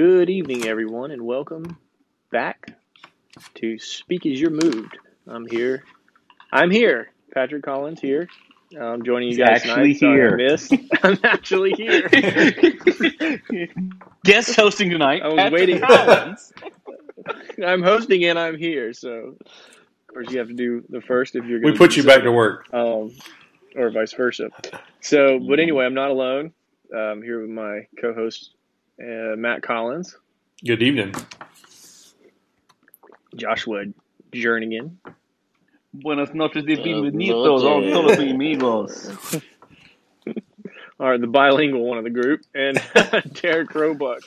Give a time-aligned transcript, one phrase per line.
[0.00, 1.76] Good evening, everyone, and welcome
[2.30, 2.68] back
[3.56, 4.96] to Speak as You're Moved.
[5.26, 5.82] I'm here.
[6.52, 7.10] I'm here.
[7.34, 8.28] Patrick Collins here.
[8.80, 9.98] I'm joining you He's guys actually tonight.
[9.98, 10.36] Sorry I here.
[10.36, 10.72] missed.
[11.02, 12.08] I'm actually here.
[14.24, 15.22] Guest hosting tonight.
[15.24, 15.80] I was Patrick waiting.
[15.80, 16.52] Collins.
[17.66, 18.92] I'm hosting and I'm here.
[18.92, 19.36] So, of
[20.06, 22.30] course, you have to do the first if you're going We put you back to
[22.30, 22.72] work.
[22.72, 23.16] um,
[23.74, 24.50] or vice versa.
[25.00, 26.52] So, but anyway, I'm not alone.
[26.96, 28.52] I'm here with my co-host
[29.00, 30.16] uh, Matt Collins,
[30.64, 31.14] Good evening.
[33.36, 33.84] Joshua
[34.32, 34.96] Jernigan,
[35.94, 37.92] Buenas noches de Buenas bienvenidos a noches.
[37.92, 39.10] todos amigos.
[40.98, 42.80] or the bilingual one of the group, and
[43.40, 44.22] Derek Roebuck.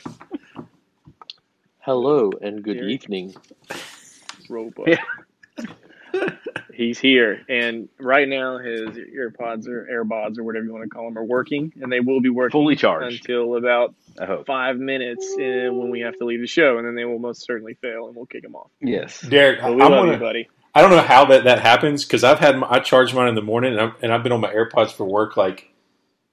[1.80, 2.92] Hello and good Derek.
[3.04, 3.36] evening.
[4.50, 4.88] Roebuck.
[6.74, 11.06] He's here, and right now his earpods or AirPods or whatever you want to call
[11.06, 13.22] them are working, and they will be working Fully charged.
[13.22, 14.46] until about I hope.
[14.48, 17.44] five minutes uh, when we have to leave the show, and then they will most
[17.46, 18.70] certainly fail, and we'll kick them off.
[18.82, 19.22] Yes.
[19.22, 20.50] Derek, But I'm we love gonna, you, buddy.
[20.74, 23.36] I don't know how that, that happens because I've had my, I charge mine in
[23.36, 25.70] the morning and, I'm, and I've been on my AirPods for work like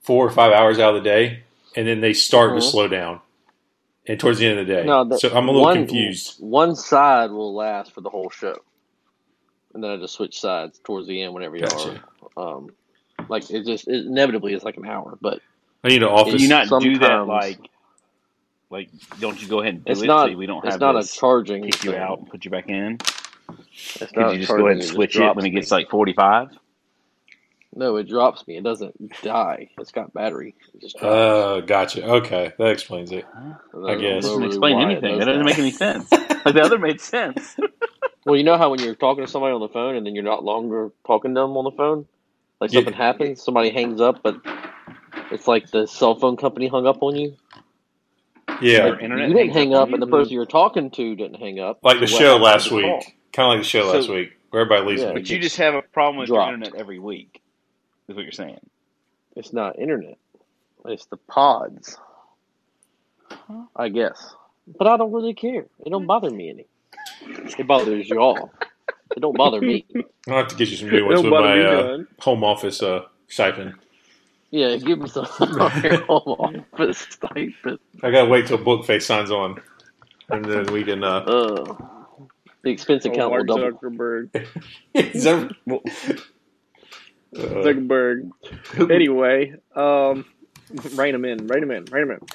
[0.03, 1.43] four or five hours out of the day,
[1.75, 2.57] and then they start Mhm.
[2.57, 3.21] to slow down,
[4.07, 6.37] and towards the end of the day, No, the- so I'm a little one, confused.
[6.41, 8.55] One side will last for the whole show,
[9.75, 12.03] and then I just switch sides towards the end whenever you Gotcha.
[12.37, 12.57] are.
[12.57, 12.71] Um,
[13.29, 15.41] like it just it inevitably it's like an hour, but
[15.85, 16.41] I need an Do office.
[16.41, 17.59] you not do that like,
[18.71, 18.89] like,
[19.21, 20.97] don't you go ahead and do it's it not so we don't it's have not
[20.97, 21.65] a this charging.
[21.65, 22.01] kick you thing.
[22.01, 22.99] out and put you back in?
[23.51, 25.89] It's Could not you just go ahead and switch it drops when it gets like
[25.91, 26.51] 45?
[27.75, 28.57] No, it drops me.
[28.57, 29.71] It doesn't die.
[29.79, 30.55] It's got battery.
[30.75, 31.01] It just.
[31.01, 32.05] Uh, gotcha.
[32.05, 33.25] Okay, that explains it.
[33.73, 34.25] And I guess.
[34.25, 35.19] know doesn't explain why it anything.
[35.19, 36.11] does That doesn't make any sense.
[36.45, 37.57] Like the other made sense.
[38.29, 40.23] Well, you know how when you're talking to somebody on the phone and then you're
[40.23, 42.07] not longer talking to them on the phone,
[42.61, 42.81] like Yeah.
[42.81, 44.37] something happens, somebody hangs up, but
[45.31, 47.35] it's like the cell phone company hung up on you.
[48.61, 51.37] Yeah, Our internet you didn't hang up up, and the person you're talking to didn't
[51.41, 51.79] hang up.
[51.83, 54.61] like the So show last week, kind of like the show So- last week, where
[54.61, 55.01] everybody leaves.
[55.03, 55.15] Yeah.
[55.15, 56.49] But you just have a problem with Dropped.
[56.49, 57.41] your internet every week,
[58.09, 58.61] is what you're saying.
[59.37, 60.19] It's not internet.
[60.85, 61.97] It's the pods.
[63.75, 64.35] I guess.
[64.77, 65.67] But I don't really care.
[65.87, 66.67] It don't bother me any.
[67.23, 68.53] It bothers y'all.
[69.17, 69.85] It don't bother me.
[70.29, 73.05] I'll have to get you some new ones Don't with my uh, home office uh,
[73.29, 73.75] stipend.
[74.51, 75.57] Yeah, give me some home
[76.11, 77.79] office stipend.
[78.03, 79.61] I gotta wait till Bookface signs on,
[80.31, 81.03] and then we can.
[81.05, 81.75] Uh, Uh,
[82.63, 83.73] the expense Oh, account will Mark double.
[83.73, 84.47] Zuckerberg.
[84.95, 85.51] is that-
[87.37, 88.31] uh, Zuckerberg.
[88.91, 90.25] Anyway, um,
[90.95, 92.27] rein them in, rein them in, rein them in.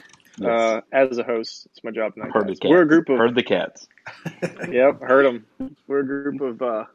[0.42, 2.32] Uh, as a host, it's my job tonight.
[2.32, 2.70] Heard the guys.
[2.70, 3.88] We're a group of Heard the cats.
[4.72, 5.76] Yep, heard them.
[5.88, 6.86] We're a group of uh,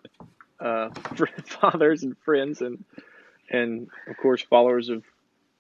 [0.61, 0.91] uh,
[1.45, 2.85] fathers and friends, and
[3.51, 5.05] and of course followers of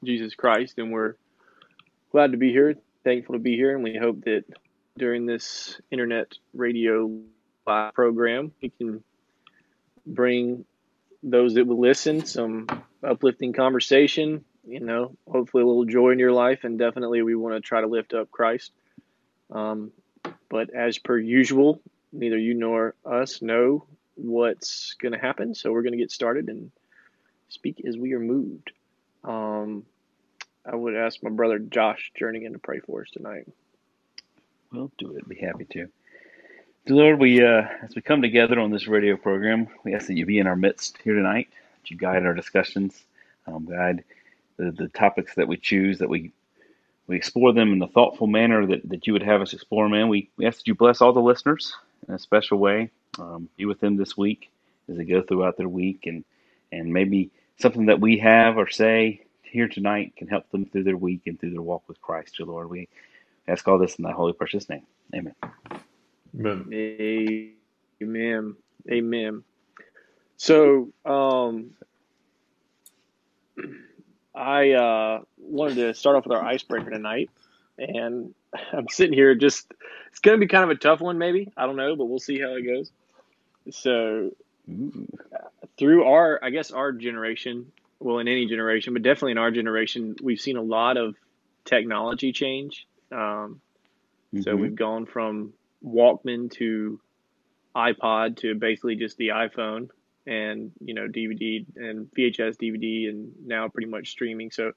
[0.04, 1.14] Jesus Christ, and we're
[2.10, 2.74] glad to be here.
[3.04, 4.44] Thankful to be here, and we hope that
[4.96, 7.10] during this internet radio
[7.66, 9.04] live program, we can
[10.06, 10.64] bring
[11.22, 12.66] those that will listen some
[13.02, 14.44] uplifting conversation.
[14.68, 17.80] You know, hopefully a little joy in your life, and definitely we want to try
[17.80, 18.70] to lift up Christ.
[19.50, 19.92] Um,
[20.50, 21.80] but as per usual,
[22.12, 25.54] neither you nor us know what's going to happen.
[25.54, 26.70] So we're going to get started and
[27.48, 28.72] speak as we are moved.
[29.24, 29.86] Um,
[30.70, 33.46] I would ask my brother Josh Jernigan to pray for us tonight.
[34.70, 35.26] We'll do it.
[35.26, 35.88] Be happy to.
[36.84, 40.18] Dear Lord, we uh, as we come together on this radio program, we ask that
[40.18, 41.48] you be in our midst here tonight.
[41.82, 43.02] That you guide our discussions,
[43.46, 44.04] um, guide
[44.58, 46.32] the, the topics that we choose, that we
[47.06, 50.08] we explore them in the thoughtful manner that, that you would have us explore, man.
[50.08, 51.74] We, we ask that you bless all the listeners
[52.06, 52.90] in a special way.
[53.18, 54.50] Um, be with them this week
[54.90, 56.24] as they go throughout their week, and
[56.70, 60.96] and maybe something that we have or say here tonight can help them through their
[60.96, 62.68] week and through their walk with Christ, dear Lord.
[62.68, 62.88] We
[63.48, 64.86] ask all this in thy holy precious name.
[65.14, 65.34] Amen.
[66.38, 67.54] Amen.
[68.02, 68.56] Amen.
[68.90, 69.44] Amen.
[70.36, 71.70] So, um,
[74.38, 77.30] I uh, wanted to start off with our icebreaker tonight,
[77.76, 78.34] and
[78.72, 79.72] I'm sitting here just.
[80.10, 81.52] It's going to be kind of a tough one, maybe.
[81.56, 82.90] I don't know, but we'll see how it goes.
[83.70, 84.30] So,
[85.78, 90.16] through our, I guess, our generation, well, in any generation, but definitely in our generation,
[90.22, 91.14] we've seen a lot of
[91.66, 92.86] technology change.
[93.12, 93.60] Um,
[94.40, 94.60] so Mhm.
[94.60, 95.52] we've gone from
[95.84, 97.00] Walkman to
[97.76, 99.90] iPod to basically just the iPhone
[100.28, 104.50] and, you know, DVD and VHS, DVD, and now pretty much streaming.
[104.50, 104.72] So,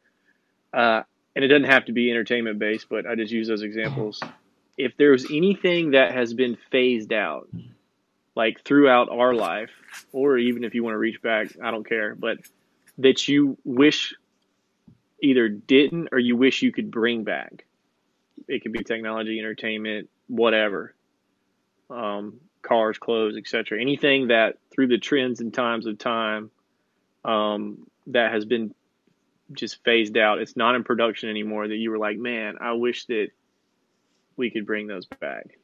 [0.74, 1.04] uh,
[1.36, 4.22] and it doesn't have to be entertainment based, but I just use those examples.
[4.78, 7.50] If there's anything that has been phased out,
[8.36, 9.72] like throughout our life,
[10.14, 12.38] or even if you want to reach back, I don't care, but
[13.00, 14.16] that you wish
[15.22, 17.66] either didn't or you wish you could bring back,
[18.48, 20.96] it could be technology, entertainment, whatever.
[21.90, 23.80] Um, cars, clothes, etc.
[23.82, 26.52] Anything that through the trends and times of time
[27.26, 28.74] um, that has been
[29.54, 30.40] just phased out.
[30.40, 31.68] It's not in production anymore.
[31.68, 33.28] That you were like, man, I wish that
[34.38, 35.58] we could bring those back.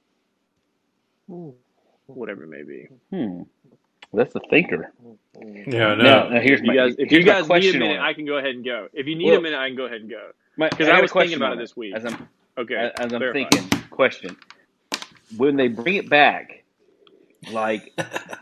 [2.07, 2.87] Whatever it may be.
[3.11, 3.41] Hmm.
[4.13, 4.91] That's a thinker.
[5.41, 5.95] Yeah, no.
[5.95, 7.99] Now, now here's If my, you guys, if here's you guys need a minute.
[7.99, 8.87] I can go ahead and go.
[8.93, 10.31] If you need Well- a minute, I can go ahead and go.
[10.57, 11.93] 'cause I I a was thinking question about it this week.
[11.95, 12.27] As I'm
[12.57, 12.75] Okay.
[12.75, 13.47] as I'm clarify.
[13.49, 14.35] thinking, question:
[15.35, 16.63] When they bring it back,
[17.51, 17.93] like,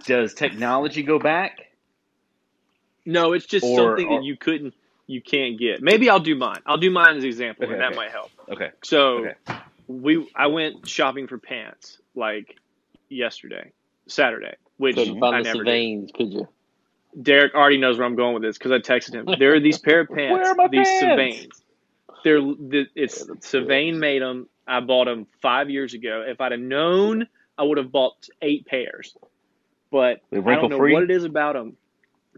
[0.06, 1.60] does technology go back?
[3.06, 4.74] No, it's just Or- something or- that you couldn't,
[5.08, 5.82] you can't get.
[5.82, 6.62] Maybe I'll do mine.
[6.66, 7.96] I'll do mine as an example, Okay, and that okay.
[7.98, 8.32] might help.
[8.50, 8.72] Okay.
[8.84, 9.34] So Okay.
[9.88, 12.56] we, I went shopping for pants like
[13.10, 13.72] yesterday,
[14.08, 15.72] Saturday, which Couldn't I find the never did.
[15.72, 16.48] veins, could you?
[17.22, 19.28] Derek already knows where I'm going with this because I texted him.
[19.40, 21.04] There are these pair of pants, Where are my these pants?
[21.54, 21.62] Savanes.
[22.24, 24.50] They're the, it's Yeah, the Savane made them.
[24.68, 26.26] I bought them five years ago.
[26.28, 29.16] If I'd have known, I would have bought eight pairs.
[29.92, 30.94] But I don't know wrinkle-free?
[30.94, 31.78] what it is about them.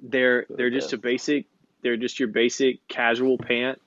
[0.01, 1.45] They're they're just a basic.
[1.81, 3.81] They're just your basic casual pant.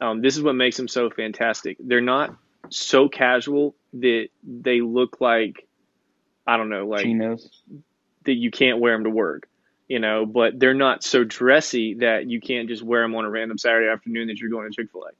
[0.00, 1.76] Um, this is what makes them so fantastic.
[1.80, 2.36] They're not
[2.68, 5.66] so casual that they look like
[6.46, 7.48] I don't know, like Chinos.
[8.24, 9.48] that you can't wear them to work,
[9.88, 13.30] you know, but they're not so dressy that you can't just wear them on a
[13.30, 15.10] random Saturday afternoon that you're going to Chick fil A.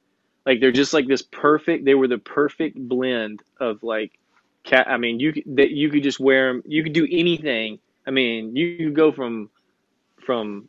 [0.44, 4.18] Like they're just like this perfect, they were the perfect blend of like,
[4.64, 4.88] cat.
[4.88, 7.78] I mean, you that you could just wear them, you could do anything.
[8.06, 9.50] I mean, you could go from,
[10.24, 10.68] from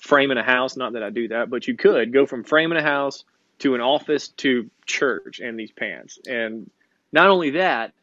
[0.00, 2.82] framing a house, not that I do that, but you could go from framing a
[2.82, 3.24] house
[3.60, 6.18] to an office to church in these pants.
[6.28, 6.70] And
[7.10, 7.94] not only that,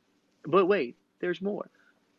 [0.46, 1.70] but wait, there's more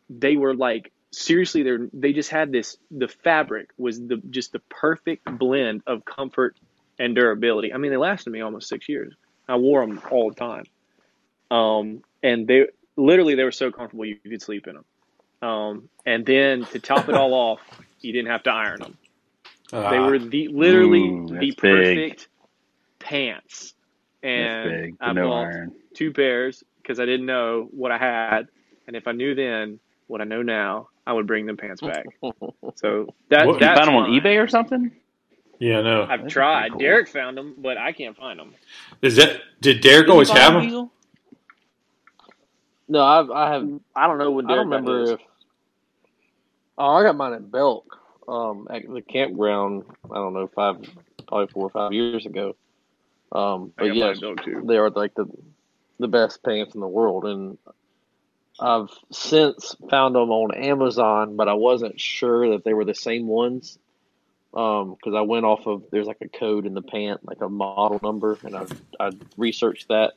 [0.09, 4.59] they were like seriously they they just had this the fabric was the just the
[4.69, 6.55] perfect blend of comfort
[6.99, 7.73] and durability.
[7.73, 9.13] I mean, they lasted me almost six years.
[9.47, 10.65] I wore them all the time,
[11.51, 14.85] um, and they literally they were so comfortable you could sleep in them.
[15.49, 17.61] Um, and then to top it all off,
[18.01, 18.97] you didn't have to iron them.
[19.71, 21.55] They Ah, were the literally Ooh, the that's big.
[21.55, 22.27] perfect
[22.99, 23.73] pants.
[24.23, 24.95] And big.
[24.99, 25.75] I no bought iron.
[25.93, 28.47] two pairs because I didn't know what I had,
[28.87, 32.05] and if I knew then what I know now, I would bring them pants back.
[32.75, 34.91] So that What- You that's found them on eBay or something?
[35.59, 36.03] yeah, no.
[36.09, 36.71] I've That's tried.
[36.71, 36.79] cool.
[36.79, 38.53] Derek found them, but I can't find them.
[39.01, 40.89] Is that did Derek always have them?
[42.87, 43.69] No, I've, I have.
[43.95, 45.19] I don't know when I Derek don't remember if.
[46.77, 47.97] Oh, I got mine at Belk,
[48.27, 49.83] um, at the campground.
[50.11, 50.77] I don't know, five,
[51.27, 52.55] probably four or five years ago.
[53.31, 54.63] Um, but got yes, mine at Belk, too.
[54.65, 55.25] they are like the
[55.99, 57.57] the best pants in the world, and
[58.59, 63.27] I've since found them on Amazon, but I wasn't sure that they were the same
[63.27, 63.77] ones.
[64.53, 67.49] Um, because I went off of there's like a code in the pant, like a
[67.49, 68.65] model number, and I
[68.99, 70.13] I researched that,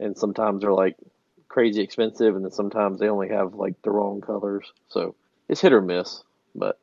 [0.00, 0.96] and sometimes they're like
[1.48, 4.72] crazy expensive, and then sometimes they only have like the wrong colors.
[4.88, 5.14] So
[5.48, 6.22] it's hit or miss,
[6.54, 6.78] but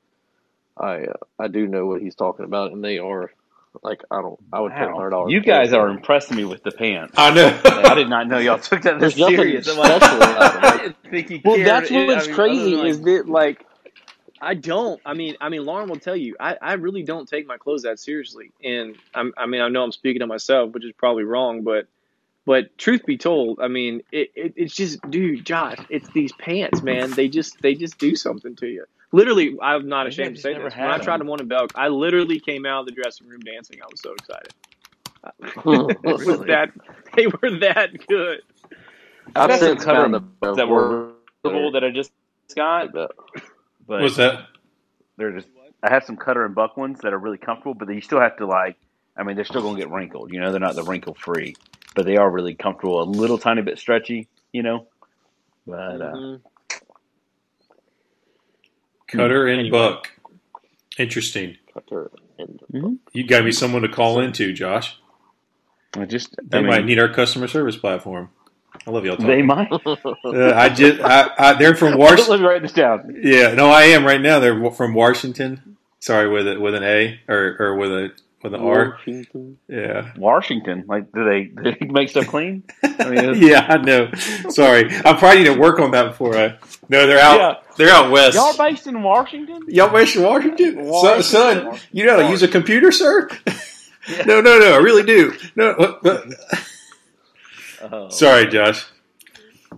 [0.77, 3.31] I uh, I do know what he's talking about, and they are
[3.83, 5.31] like I don't I would pay a hundred dollars.
[5.31, 7.13] You guys are impressing me with the pants.
[7.17, 7.59] I know.
[7.65, 9.67] I did not know y'all took that this There's nothing serious.
[9.67, 10.63] I'm like, special about them.
[10.63, 11.67] I didn't think you Well, cared.
[11.67, 13.65] that's I what's mean, crazy other than, is that like
[14.41, 15.01] I don't.
[15.05, 16.35] I mean, I mean, Lauren will tell you.
[16.39, 19.83] I, I really don't take my clothes that seriously, and I'm, I mean, I know
[19.83, 21.87] I'm speaking to myself, which is probably wrong, but
[22.45, 26.81] but truth be told, I mean, it, it it's just, dude, Josh, it's these pants,
[26.81, 27.11] man.
[27.11, 28.85] They just they just do something to you.
[29.11, 30.77] Literally, I'm not ashamed to say never this.
[30.77, 31.27] When I tried them.
[31.27, 33.79] them on in Belk, I literally came out of the dressing room dancing.
[33.81, 34.53] I was so excited.
[36.03, 36.47] it was Really?
[36.47, 36.71] that
[37.15, 38.41] they were that good.
[39.35, 42.11] I've got some since cutter found the that were purple that I just
[42.55, 43.11] got, but
[43.87, 44.47] What's that?
[45.17, 45.47] they're just.
[45.83, 48.37] I have some cutter and buck ones that are really comfortable, but you still have
[48.37, 48.77] to like.
[49.17, 50.31] I mean, they're still going to get wrinkled.
[50.33, 51.55] You know, they're not the wrinkle free,
[51.95, 53.01] but they are really comfortable.
[53.01, 54.27] A little tiny bit stretchy.
[54.51, 54.87] You know,
[55.65, 56.41] but uh, Mhm.
[59.07, 59.69] Cutter and Anyway.
[59.77, 60.11] Buck.
[60.97, 61.57] Interesting.
[61.73, 64.97] Cutter and You got me someone to call into, Josh.
[65.97, 66.35] I just.
[66.43, 68.29] They I mean, might need our customer service platform.
[68.85, 69.69] I love y'all They might.
[70.25, 72.41] Uh, I just I, I, they're from Let Washington.
[72.41, 73.15] me write this down.
[73.23, 74.39] Yeah, no, I am right now.
[74.39, 75.77] They're from Washington.
[75.99, 78.11] Sorry, with it with an A or or with a
[78.45, 78.91] with an R.
[78.91, 79.57] Washington.
[79.67, 82.63] Yeah, Washington, like, do they, do they make stuff clean?
[82.83, 84.11] I mean, yeah, I know.
[84.49, 86.57] Sorry, I probably need to work on that before I.
[86.87, 87.37] No, they're out.
[87.39, 87.53] Yeah.
[87.77, 88.35] They're out west.
[88.35, 89.63] Y'all based in Washington?
[89.67, 90.75] Y'all based in Washington?
[91.23, 91.79] Son, Washington.
[91.91, 93.27] you know how to use a computer, sir?
[94.25, 95.33] no, no, no, I really do.
[95.55, 96.21] No, uh, uh,
[97.91, 98.09] Oh.
[98.09, 98.85] sorry, Josh.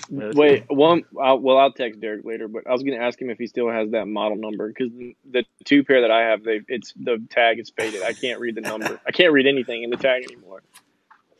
[0.09, 1.03] That's Wait, one.
[1.21, 3.47] I'll, well, I'll text Derek later, but I was going to ask him if he
[3.47, 4.91] still has that model number because
[5.29, 8.03] the two pair that I have, they it's the tag is faded.
[8.03, 8.99] I can't read the number.
[9.05, 10.63] I can't read anything in the tag anymore.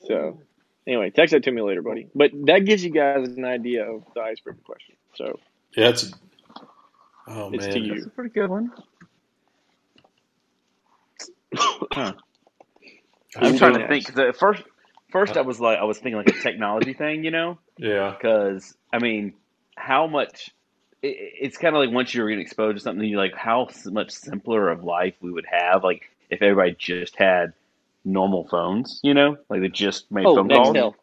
[0.08, 0.42] So,
[0.86, 2.08] anyway, text that to me later, buddy.
[2.16, 4.96] But that gives you guys an idea of the icebreaker question.
[5.16, 5.40] So
[5.76, 6.14] Yeah, that's.
[7.28, 7.74] Oh It's man.
[7.76, 7.94] to you.
[7.96, 8.72] That's a pretty good one.
[11.56, 12.14] Huh.
[13.36, 14.06] I'm Who's trying to think.
[14.06, 14.16] think.
[14.16, 14.64] 'cause at first,
[15.12, 18.16] first I was like, I was thinking like a technology thing, you know, Yeah.
[18.18, 19.34] because I mean,
[19.76, 20.52] how much?
[21.02, 24.12] It, it's kind of like once you're getting exposed to something, you're like, how much
[24.12, 27.54] simpler of life we would have, like if everybody just had
[28.04, 30.76] normal phones, you know, like they just made Oh, phone calls.
[30.76, 30.94] Nextel.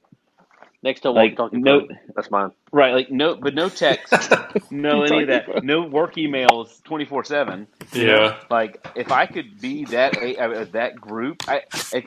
[0.85, 1.59] Nextel Like, walkie talkie.
[1.59, 2.50] no- That's mine.
[2.71, 4.12] Right, like no, but no text,
[4.71, 7.67] no any of that, no work emails, twenty four seven.
[7.93, 8.37] Yeah.
[8.50, 11.62] Like if I could be that uh, that group, I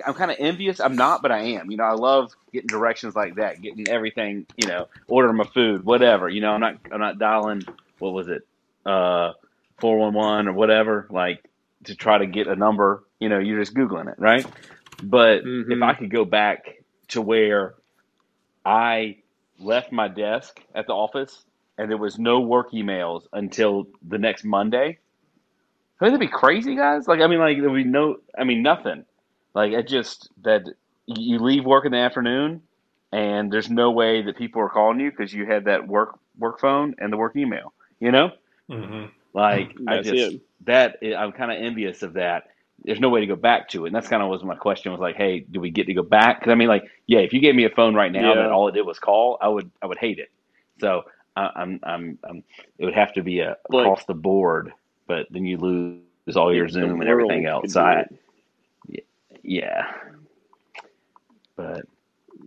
[0.05, 0.79] I'm kind of envious.
[0.79, 1.71] I'm not, but I am.
[1.71, 4.45] You know, I love getting directions like that, getting everything.
[4.57, 6.29] You know, ordering my food, whatever.
[6.29, 7.63] You know, I'm not I'm not dialing.
[7.99, 8.45] What was it?
[8.85, 9.33] Uh,
[9.79, 11.07] four one one or whatever.
[11.09, 11.43] Like
[11.85, 13.03] to try to get a number.
[13.19, 14.45] You know, you're just googling it, right?
[15.01, 15.83] But if Mhm.
[15.83, 17.73] I could go back to where
[18.67, 19.19] I
[19.59, 21.45] left my desk at the office
[21.77, 24.99] and there was no work emails until the next Monday.
[26.01, 27.07] Wouldn't that be crazy, guys?
[27.07, 29.05] Like, I mean, like there would be no, I mean, nothing.
[29.55, 30.63] Like, it just that
[31.07, 32.63] you leave work in the afternoon,
[33.11, 36.59] and there's no way that people are calling you because you had that work work
[36.59, 37.73] phone and the work email.
[37.99, 38.31] You know,
[38.69, 40.41] hmm like I just it.
[40.65, 42.43] that I'm kind of envious of that.
[42.83, 44.91] There's no way to go back to it, and that's kind of was my question.
[44.91, 46.39] Was like, hey, do we get to go back?
[46.39, 48.41] Because I mean, like, yeah, if you gave me a phone right now Yeah.
[48.43, 50.29] that all it did was call, I would I would hate it.
[50.79, 51.03] So
[51.35, 52.43] I, I'm I'm I'm
[52.77, 54.71] it would have to be a Like- across the board,
[55.07, 56.01] but then you lose
[56.37, 57.75] all your Zoom and everything else.
[57.75, 58.05] I,
[58.89, 59.05] it.
[59.43, 59.91] yeah,
[61.55, 61.85] but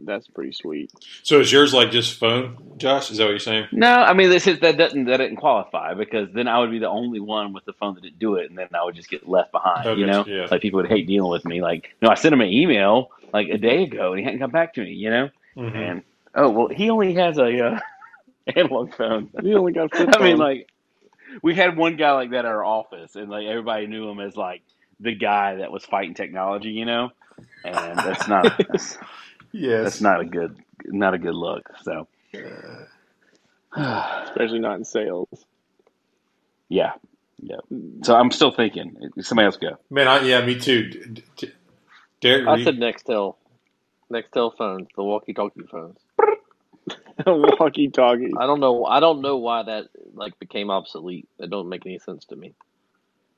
[0.04, 0.90] That's pretty sweet.
[1.22, 3.10] So is yours like just phone, Josh?
[3.10, 3.68] Is that what you're saying?
[3.72, 6.78] no, I mean this is that doesn't that didn't qualify because then I would be
[6.78, 9.10] the only one with the phone that didn't do it, and then I would just
[9.10, 9.86] get left behind.
[9.86, 10.46] Oh, you know, yeah.
[10.50, 11.60] like people would hate dealing with me.
[11.62, 14.50] Like, no, I sent him an email like a day ago, and he hadn't come
[14.50, 14.92] back to me.
[14.92, 15.74] You know, Mhm.
[15.76, 16.02] and
[16.34, 17.80] oh well, he only has a uh,
[18.56, 19.30] analog phone.
[19.42, 19.90] He only got.
[20.18, 20.68] I mean, like
[21.42, 24.36] we had one guy like that at our office, and like everybody knew him as
[24.36, 24.62] like
[24.98, 26.70] the guy that was fighting technology.
[26.70, 27.10] You know,
[27.64, 28.98] and that's not that's,
[29.52, 29.84] Yes.
[29.84, 31.68] that's not a good not a good look.
[31.82, 32.06] So.
[33.76, 35.28] especially not in sales.
[36.68, 36.92] Yeah,
[37.42, 37.56] yeah.
[38.02, 38.96] So I'm still thinking.
[39.20, 39.76] Somebody else go.
[39.90, 40.88] Man, I, yeah, me too.
[40.88, 41.52] D- d- d-
[42.20, 43.36] Derek, I said Nextel.
[44.12, 45.98] Nextel phones, the walkie talkie phones.
[47.22, 48.32] The walkie talkie.
[48.38, 48.86] I don't know.
[48.86, 51.28] I don't know why that like became obsolete.
[51.38, 52.54] That don't make any sense to me.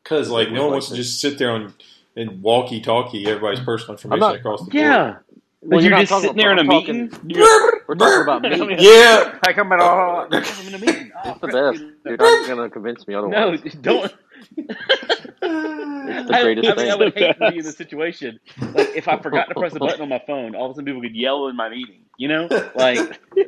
[0.03, 1.75] Because like no one was wants like to just sit there on
[2.15, 5.17] and walkie talkie everybody's personal information not- across the board.
[5.63, 5.69] Yeah.
[5.69, 7.09] Well, you're you're just talking sitting there in a about- meeting.
[7.09, 8.77] talking- You're- We're talking about me.
[8.81, 9.39] Yeah.
[9.47, 9.79] I come in.
[9.81, 11.13] Oh, I'm in a meeting.
[11.25, 11.83] Oh, It's the best.
[12.05, 13.61] You're not gonna convince me No, otherwise.
[13.81, 14.13] don't.
[14.57, 18.41] It's the greatest I, mean, I would hate to be in the situation.
[18.61, 20.85] Like if I forgot to press a button on my phone, all of a sudden
[20.87, 22.01] people could yell in my meeting.
[22.19, 22.99] You know, like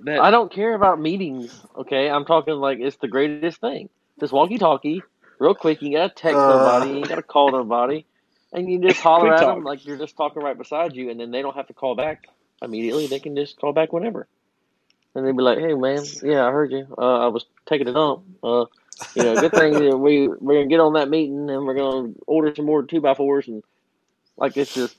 [0.05, 0.19] that.
[0.21, 1.61] I don't care about meetings.
[1.77, 3.89] Okay, I'm talking like it's the greatest thing.
[4.21, 5.03] Just walkie talkie,
[5.39, 5.83] real quick.
[5.83, 6.49] You gotta text Uh.
[6.49, 6.99] nobody.
[7.01, 8.05] You gotta call nobody,
[8.55, 9.57] and you just holler at talk.
[9.57, 11.97] them like you're just talking right beside you, and then they don't have to call
[11.97, 12.29] back
[12.63, 13.09] immediately.
[13.09, 14.29] They can just call back whenever,
[15.15, 16.87] and they'd be like, "Hey, man, yeah, I heard you.
[16.97, 18.25] Uh, I was taking a dump.
[18.43, 18.67] Uh,
[19.15, 22.15] you know, good thing that we we're gonna get on that meeting, and we're gonna
[22.27, 23.63] order some more two by fours, and
[24.37, 24.97] like it's just."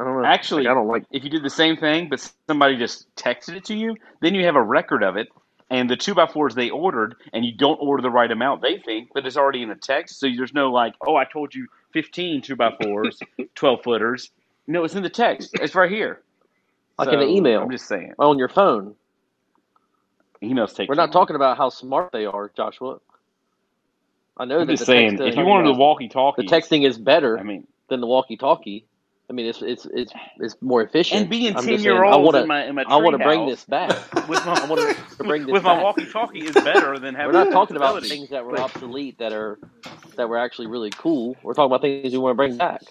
[0.00, 0.28] I don't know.
[0.28, 1.04] Actually, Like, I don't like.
[1.10, 4.44] if you did the same thing, but somebody just texted it to you, then you
[4.46, 5.28] have a record of it.
[5.70, 8.78] And the two by fours they ordered, and you don't order the right amount, they
[8.78, 10.20] think, but it's already in the text.
[10.20, 13.18] So there's no like, oh, I told you 15 two by fours,
[13.54, 14.30] 12 footers.
[14.66, 15.50] No, it's in the text.
[15.60, 16.22] It's right here.
[16.98, 17.62] Like in an email.
[17.62, 18.14] I'm just saying.
[18.18, 18.94] on your phone.
[20.42, 20.88] Emails take.
[20.88, 21.12] We're not long.
[21.12, 22.98] talking about how smart they are, Joshua.
[24.36, 27.38] I know I'm just the saying, if you wanted the walkie-talkie, the texting is better
[27.38, 28.86] I mean, than the walkie-talkie.
[29.30, 31.20] I mean, it's it's it's it's more efficient.
[31.22, 32.96] and being I'm 10 saying, year I olds want in to my in my I
[32.96, 33.90] want to bring this back.
[34.28, 37.34] with my I want to bring this back with my walkie-talkie is better than having.
[37.34, 39.58] We're not talking about things that were obsolete that are
[40.16, 41.36] that were actually really cool.
[41.42, 42.82] We're talking about things we want to bring back.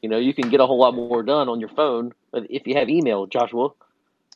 [0.00, 2.76] You know, you can get a whole lot more done on your phone if you
[2.76, 3.70] have email, Joshua.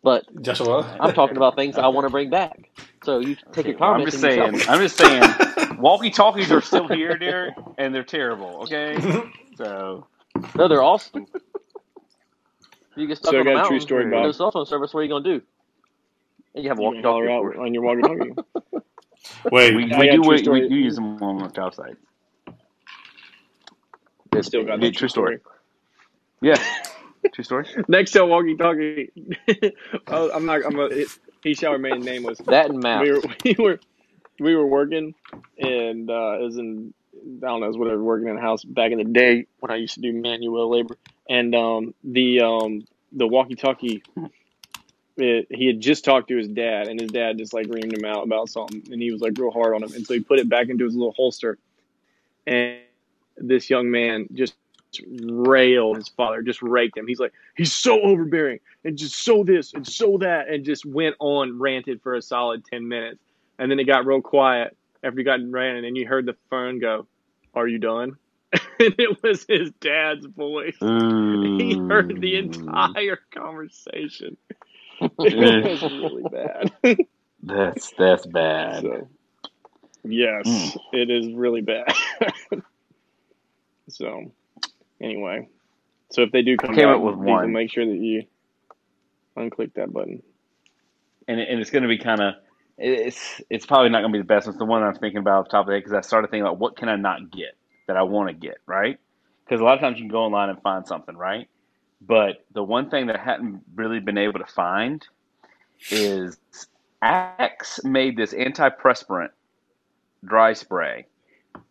[0.03, 0.97] But Joshua.
[1.01, 2.69] I'm talking about things I want to bring back.
[3.05, 4.15] So you take your comments.
[4.17, 4.59] I'm just saying.
[4.59, 4.75] shuffle.
[4.75, 5.79] I'm just saying.
[5.79, 8.63] Walkie talkies are still here, Derek, and they're terrible.
[8.65, 8.99] Okay,
[9.57, 10.07] so
[10.57, 11.27] No, they're awesome.
[12.97, 14.23] You get stuck So I on the got a true story, with Bob.
[14.23, 14.95] no cell phone service.
[14.95, 15.43] What are you gonna do?
[16.55, 17.31] And you have a You walkie can holler talkie.
[17.31, 18.37] out on your walkie talkie.
[19.51, 21.97] Wait, we, we do true we, we do use them on the job site.
[24.43, 25.39] Still got Yeah, that true story.
[26.43, 26.59] Yeah,
[27.35, 27.67] true story.
[27.89, 29.13] Next to walkie talkie.
[30.11, 30.63] oh, I'm not.
[30.67, 31.11] I'm a, it,
[31.43, 32.41] he shall remain nameless.
[32.47, 33.11] That and maps.
[33.11, 33.81] We were we were
[34.41, 35.15] we were working,
[35.59, 38.65] and uh, it was in I don't know, it was whatever working in a house
[38.65, 40.97] back in the day when I used to do manual labor,
[41.29, 44.03] and um, the um, the walkie-talkie.
[45.17, 48.25] He had just talked to his dad, and his dad just like reamed him out
[48.25, 50.49] about something, and he was like real hard on him, and so he put it
[50.49, 51.57] back into his little holster,
[52.49, 52.81] and
[53.37, 54.57] this young man just
[55.17, 57.07] railed his father, just raked him.
[57.07, 61.15] He's like, he's so overbearing, and just so this and so that, and just went
[61.21, 63.21] on ranted for a solid ten minutes,
[63.61, 66.37] and then it got real quiet after he got ran, and then you heard the
[66.51, 67.07] phone go,
[67.55, 68.13] "Are you done?"
[68.53, 70.77] and it was his dad's voice.
[70.81, 72.67] He heard the Mm.
[72.67, 74.37] entire conversation.
[75.21, 76.73] It was really bad.
[77.43, 78.83] That's that's bad.
[78.83, 79.09] So,
[80.05, 80.79] yes, Mm.
[80.93, 81.93] it is really bad.
[83.89, 84.33] so,
[85.03, 85.49] anyway,
[86.13, 87.53] so if they do come Came back, up with one.
[87.53, 88.23] make sure that you
[89.37, 90.23] unclick that button.
[91.29, 92.35] and and it's going to be kind of
[92.79, 94.49] it's it's probably not going to be the best.
[94.49, 96.31] It's the one I'm thinking about off the top of the head because I started
[96.31, 98.99] thinking about what can I not get that I want to get, right?
[99.45, 101.49] Because a lot of times you can go online and find something, right?
[102.01, 105.07] But the one thing that I hadn't really been able to find
[105.91, 106.37] is
[107.03, 109.31] Axe made this antiperspirant
[110.25, 111.07] dry spray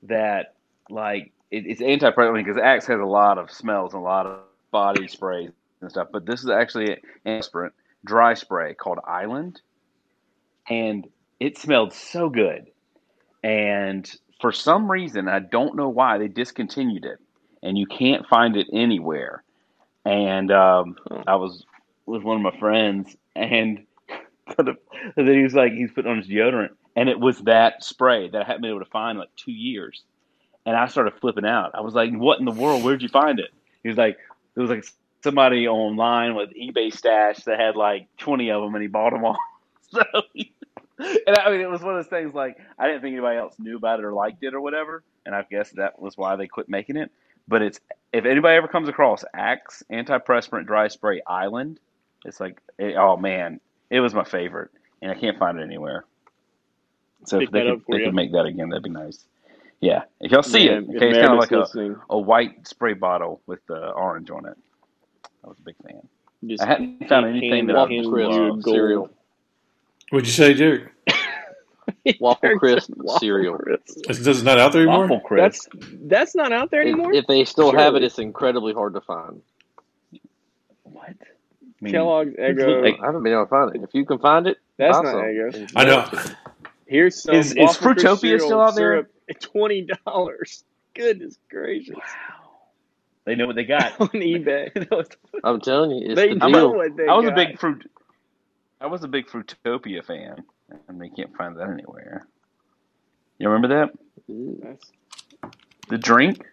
[0.04, 0.54] that
[0.90, 4.40] like it, it's antiperspirant because Axe has a lot of smells and a lot of
[4.72, 7.72] body sprays and stuff, but this is actually an antiperspirant
[8.06, 9.62] dry spray called Island,
[10.70, 11.08] and
[11.40, 12.68] it smelled so good.
[13.44, 14.10] And
[14.42, 17.20] for some reason, I don't know why they discontinued it,
[17.62, 19.44] and you can't find it anywhere.
[20.06, 20.96] And um,
[21.28, 21.66] I was
[22.06, 23.86] with one of my friends, and,
[24.58, 24.78] and
[25.16, 28.42] then he was like, he's putting on his deodorant, and it was that spray that
[28.42, 30.02] I hadn't been able to find in like two years.
[30.66, 31.72] And I started flipping out.
[31.74, 32.84] I was like, "What in the world?
[32.86, 33.50] Where'd you find it?"
[33.82, 34.18] He was like,
[34.56, 34.86] "It was like
[35.24, 39.24] somebody online with eBay stash that had like 20 of them and he bought them
[39.26, 39.38] all.
[39.92, 40.53] so, he-
[41.00, 43.56] and I mean, it was one of those things like I didn't think anybody else
[43.58, 45.04] knew about it or liked it or whatever.
[45.26, 47.12] And I guess that was why they quit making it.
[47.48, 47.80] But it's,
[48.14, 51.80] if anybody ever comes across Axe Antiperspirant Dry Spray Island,
[52.26, 54.72] it's like, it, oh man, it was my favorite.
[55.02, 56.06] And I can't find it anywhere.
[57.26, 58.06] So Pick if they, could, they you.
[58.06, 59.26] could make that again, that'd be nice.
[59.82, 60.04] Yeah.
[60.22, 62.94] If y'all see Man, it, okay, it's kind of like a, listening, a white spray
[62.94, 64.58] bottle with the orange on it.
[65.44, 66.08] I was a big fan.
[66.48, 68.64] just I hadn't found anything that I hand Crisp you love.
[68.64, 68.76] gold.
[68.76, 69.10] cereal.
[70.14, 70.92] What'd you say, Derek?
[72.20, 73.58] Waffle crisp Waffle cereal.
[73.58, 74.10] Crisp.
[74.10, 75.08] Is this not out there anymore?
[75.08, 75.72] Waffle crisp.
[75.74, 77.12] That's that's not out there anymore.
[77.14, 79.42] if they still have it, it's incredibly hard to find.
[80.84, 81.10] What?
[81.10, 81.16] I
[81.82, 82.84] mean, Kellogg's Eggo.
[82.84, 83.82] like- I haven't been able to find it.
[83.82, 85.16] If you can find it, That's buy not.
[85.16, 85.72] Eggo.
[85.76, 86.08] I know.
[86.86, 88.94] Here's some Is- is Waffle Crisp Fruitopia cereal still out there?
[88.94, 90.64] syrup at Twenty dollars.
[90.94, 91.96] Goodness gracious!
[91.96, 92.04] Wow.
[93.26, 93.94] They know what they got.
[94.00, 95.10] On eBay,
[95.44, 96.76] I'm telling you, it's they the know deal.
[96.76, 97.34] what they I was got.
[97.34, 97.90] a big fruit.
[98.84, 100.44] I was a big Fruitopia fan,
[100.90, 102.28] and they can't find that anywhere.
[103.40, 103.94] You remember that?
[104.62, 104.92] That's-
[105.90, 106.46] The drink,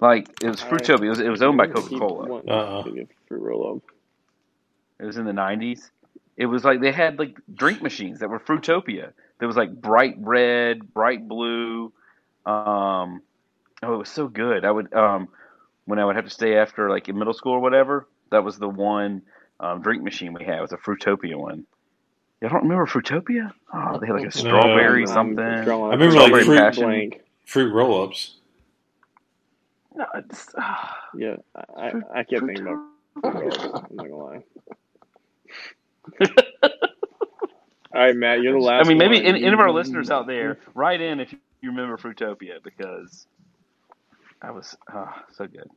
[0.00, 1.04] like it was I- Fruitopia.
[1.04, 2.40] It was, it was owned by Coca Cola.
[2.42, 2.82] Uh-uh.
[2.82, 3.94] to get fruit roll up.
[5.00, 5.90] It was in the '90s.
[6.36, 9.12] It was like they had like drink machines that were Fruitopia.
[9.38, 11.92] There was like bright red, bright blue.
[12.44, 13.22] Um,
[13.82, 14.64] oh, it was so good.
[14.64, 15.28] I would um,
[15.84, 18.08] when I would have to stay after like in middle school or whatever.
[18.30, 19.22] That was the one
[19.60, 20.58] um, drink machine we had.
[20.58, 21.66] It was a Fruitopia one.
[22.40, 23.52] Y'all don't remember Fruitopia?
[23.72, 25.64] Oh, they had like a strawberry I'm something.
[25.64, 26.74] drawing I a remember, like, blank.
[26.74, 27.20] fruit- blank.
[27.44, 28.36] Fruit roll-ups.
[29.96, 32.78] No, it's, ah, Yeah, I, I, I can't think about
[33.32, 33.58] fruit.
[33.58, 34.42] I'm not gonna lie.
[37.94, 38.84] All right, Matt, you're the last.
[38.84, 39.26] I mean, maybe one.
[39.26, 43.26] any, any of our listeners out there, write in if you remember Fruitopia because
[44.40, 45.68] I was oh, so good.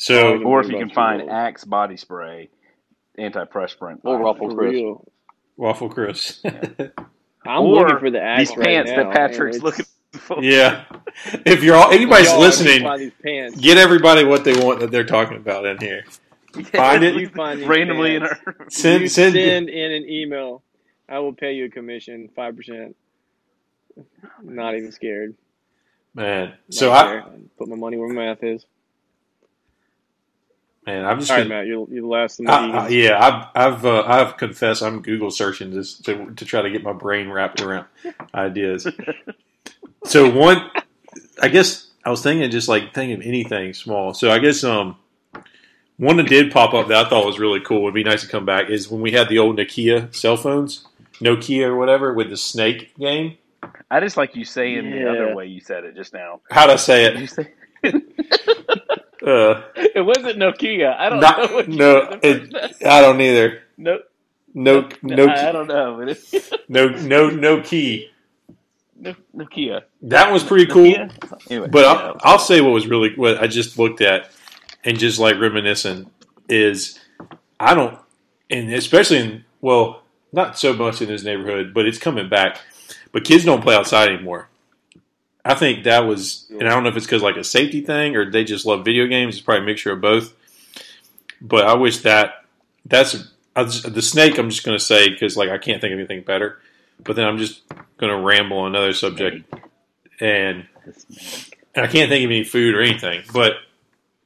[0.00, 2.50] So Oh, Or if you can find Fruit Axe body spray,
[3.18, 4.00] antiperspirant.
[4.04, 4.72] Or Waffle For crisp.
[4.72, 5.12] real.
[5.56, 6.44] waffle crisp.
[7.46, 10.42] I'm Or looking for the axe These right pants now, that Patrick's and looking for.
[10.42, 10.84] yeah.
[11.46, 12.82] If you're all anybody's Y'all, I need to listening,
[13.22, 13.60] pants.
[13.60, 16.04] get everybody what they want that they're talking about in here.
[16.72, 17.14] Find it.
[17.14, 18.40] You find these randomly in pants.
[18.46, 18.70] our.
[18.70, 20.62] Send you send, send in an email.
[21.08, 22.96] I will pay you a commission, five percent.
[24.42, 25.36] Not even scared.
[26.14, 26.54] man.
[26.70, 27.24] So I there.
[27.58, 28.64] put my money where my mouth is.
[30.90, 32.88] Man, I'm just All right, gonna, Matt, you're, you're the last of the I, I,
[32.88, 36.82] yeah, I've I've uh, I've confessed I'm Google searching this to to try to get
[36.82, 37.86] my brain wrapped around
[38.34, 38.86] ideas.
[40.04, 40.70] So one,
[41.42, 44.14] I guess I was thinking just like thinking of anything small.
[44.14, 44.96] So I guess um
[45.98, 47.82] one that did pop up that I thought was really cool.
[47.82, 50.86] Would be nice to come back is when we had the old Nokia cell phones,
[51.20, 53.36] Nokia or whatever, with the snake game.
[53.90, 56.40] I just like you saying the other way you said it just now.
[56.50, 57.46] How'd I say Did you
[57.82, 58.39] it?
[59.24, 60.96] Uh, It wasn't Nokia.
[60.98, 61.76] I don't not, know.
[61.76, 62.54] No, it,
[62.84, 63.62] I don't either.
[63.76, 63.98] No,
[64.54, 66.14] No, no, I, I don't know.
[66.68, 68.10] no, no, no key.
[68.98, 69.82] no, Nokia.
[70.02, 70.94] That was pretty cool.
[71.48, 74.30] Anyway, But yeah, I'll, I'll say what was really what I just looked at
[74.84, 76.10] and just like reminiscing
[76.48, 76.98] is
[77.58, 77.98] I don't,
[78.50, 80.02] and especially in well,
[80.32, 82.60] not so much in this neighborhood, but it's coming back.
[83.12, 84.48] But kids don't play outside anymore.
[85.44, 88.16] I think that was, and I don't know if it's because like a safety thing
[88.16, 89.36] or they just love video games.
[89.36, 90.34] It's probably a mixture of both.
[91.40, 92.44] But I wish that
[92.84, 93.16] that's
[93.56, 94.38] I just, the snake.
[94.38, 96.58] I'm just going to say because like I can't think of anything better.
[97.02, 97.62] But then I'm just
[97.96, 99.52] going to ramble on another subject,
[100.20, 100.66] and
[101.74, 103.22] and I can't think of any food or anything.
[103.32, 103.54] But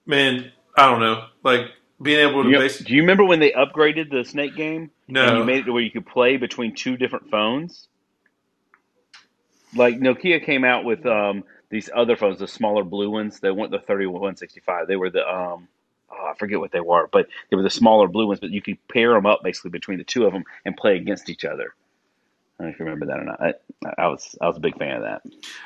[0.07, 1.27] man, I don't know.
[1.43, 1.67] Like
[2.03, 4.91] being able to You know, basically do you remember when they upgraded the Snake game?
[5.07, 7.89] And you no, made it to where you could play between two different phones.
[9.75, 13.41] Like Nokia came out with um, these other phones, the smaller blue ones.
[13.41, 14.87] They weren't the thirty one sixty five.
[14.87, 15.69] They were the um,
[16.11, 18.41] oh, I forget what they were, but they were the smaller blue ones.
[18.41, 21.29] But you could pair them up basically between the two of them and play against
[21.29, 21.75] each other.
[22.59, 23.41] I don't know if you remember that or not.
[23.41, 23.55] I,
[23.99, 25.23] I was I was a big fan of that.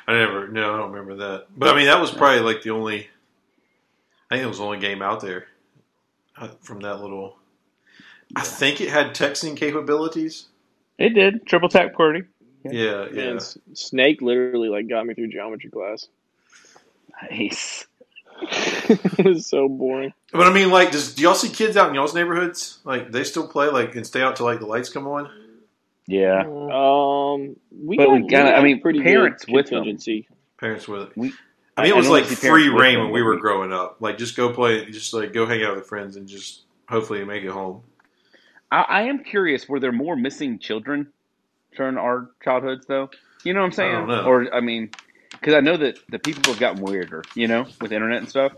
[0.07, 0.47] I never.
[0.47, 1.47] No, I don't remember that.
[1.55, 3.07] But I mean, that was probably like the only.
[4.31, 5.47] I think it was the only game out there
[6.37, 7.37] uh, from that little.
[8.35, 10.47] I think it had texting capabilities.
[10.97, 12.25] It did triple tap QWERTY.
[12.63, 13.21] Yeah, yeah.
[13.21, 16.07] And S- Snake literally like got me through geometry class.
[17.29, 17.85] Nice.
[18.41, 20.13] it was so boring.
[20.31, 22.79] But I mean, like, does do y'all see kids out in y'all's neighborhoods?
[22.83, 25.29] Like, they still play like and stay out till like the lights come on.
[26.07, 26.41] Yeah.
[26.41, 29.85] Um, we But got, we gotta- I mean, pretty parents good with them.
[30.57, 31.17] Parents with it.
[31.17, 31.33] We-
[31.77, 33.35] I mean, it I was like we see parents free with reign when we were
[33.35, 33.97] we- growing up.
[33.99, 37.43] Like, just go play, just like go hang out with friends and just hopefully make
[37.43, 37.83] it home.
[38.71, 39.69] I, I am curious.
[39.69, 41.07] Were there more missing children
[41.79, 43.09] during our childhoods, though?
[43.45, 43.93] You know what I'm saying?
[43.93, 44.23] don't know.
[44.25, 44.89] Or I mean,
[45.31, 48.51] because I know that the people have gotten weirder, you know, with internet and stuff.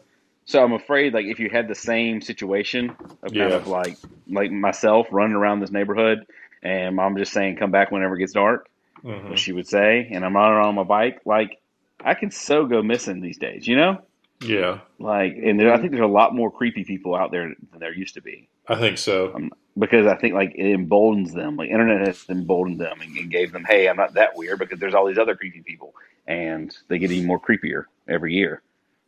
[0.45, 3.57] So I'm afraid, like, if you had the same situation of kind Yeah.
[3.57, 6.25] of like like myself running around this neighborhood,
[6.63, 8.67] and mom just saying, "Come back whenever it gets dark,"
[9.03, 9.29] Mhm.
[9.29, 11.57] what she would say, and I'm running around on my bike, like,
[12.03, 13.99] I can so go missing these days, you know.
[14.41, 17.80] Yeah, Like, and there, I think there's a lot more creepy people out there than
[17.80, 19.34] there used to be I think so.
[19.36, 21.56] Um, because I think like it emboldens them.
[21.56, 24.80] Like internet has emboldened them and, and gave them, hey, I'm not that weird because
[24.80, 25.93] there's all these other creepy people,
[26.27, 28.62] and they get even more creepier every year.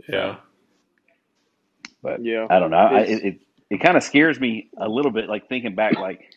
[0.08, 0.38] Yeah,
[2.02, 2.48] But Yeah.
[2.50, 2.78] I don't know.
[2.78, 5.30] I, it it, it kind of scares me a little bit.
[5.30, 6.34] Like thinking back, like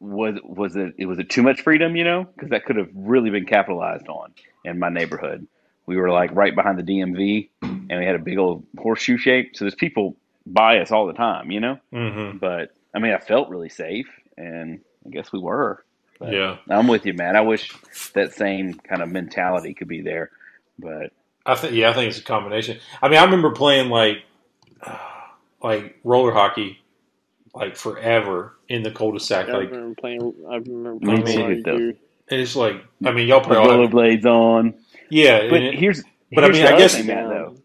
[0.00, 1.96] was was it it was it too much freedom?
[1.96, 5.46] You know, because that could have really been capitalized on in my neighborhood.
[5.92, 9.56] We were like right behind the DMV, and we had a big old horseshoe shape.
[9.56, 11.50] So there's people by us all the time.
[11.50, 11.78] You know.
[11.92, 15.84] hmm But I mean, I felt really safe, and I guess we were.
[16.18, 16.56] But yeah.
[16.68, 17.36] I'm with you, man.
[17.36, 17.72] I wish
[18.14, 20.30] that same kind of mentality could be there,
[20.78, 21.12] but
[21.44, 22.78] I think yeah, I think it's a combination.
[23.02, 24.18] I mean, I remember playing like
[25.62, 26.78] like roller hockey
[27.54, 29.48] like forever in the cul-de-sac.
[29.48, 30.34] I Like remember playing.
[30.50, 31.78] I remember Me playing too, a
[32.28, 32.36] though.
[32.36, 34.74] it's like I mean, y'all with play all rollerblades on.
[35.12, 36.02] Yeah, But it- here's
[36.34, 37.56] but I here's mean, the I other guess- thing, Matt, though.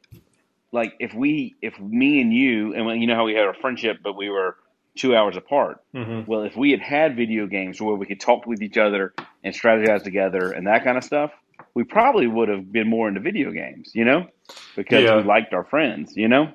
[0.74, 3.54] Like if we, if me and you, and when- you know how we had our
[3.54, 4.58] friendship, but we were
[4.96, 5.80] two hours apart.
[5.96, 6.28] Mhm.
[6.28, 9.54] Well, if we had had video games where we could talk with each other and
[9.56, 11.32] strategize together and that kind of stuff,
[11.74, 14.28] we probably would have been more into video games, you know,
[14.76, 15.18] because Yeah.
[15.18, 16.50] we liked our friends, you know.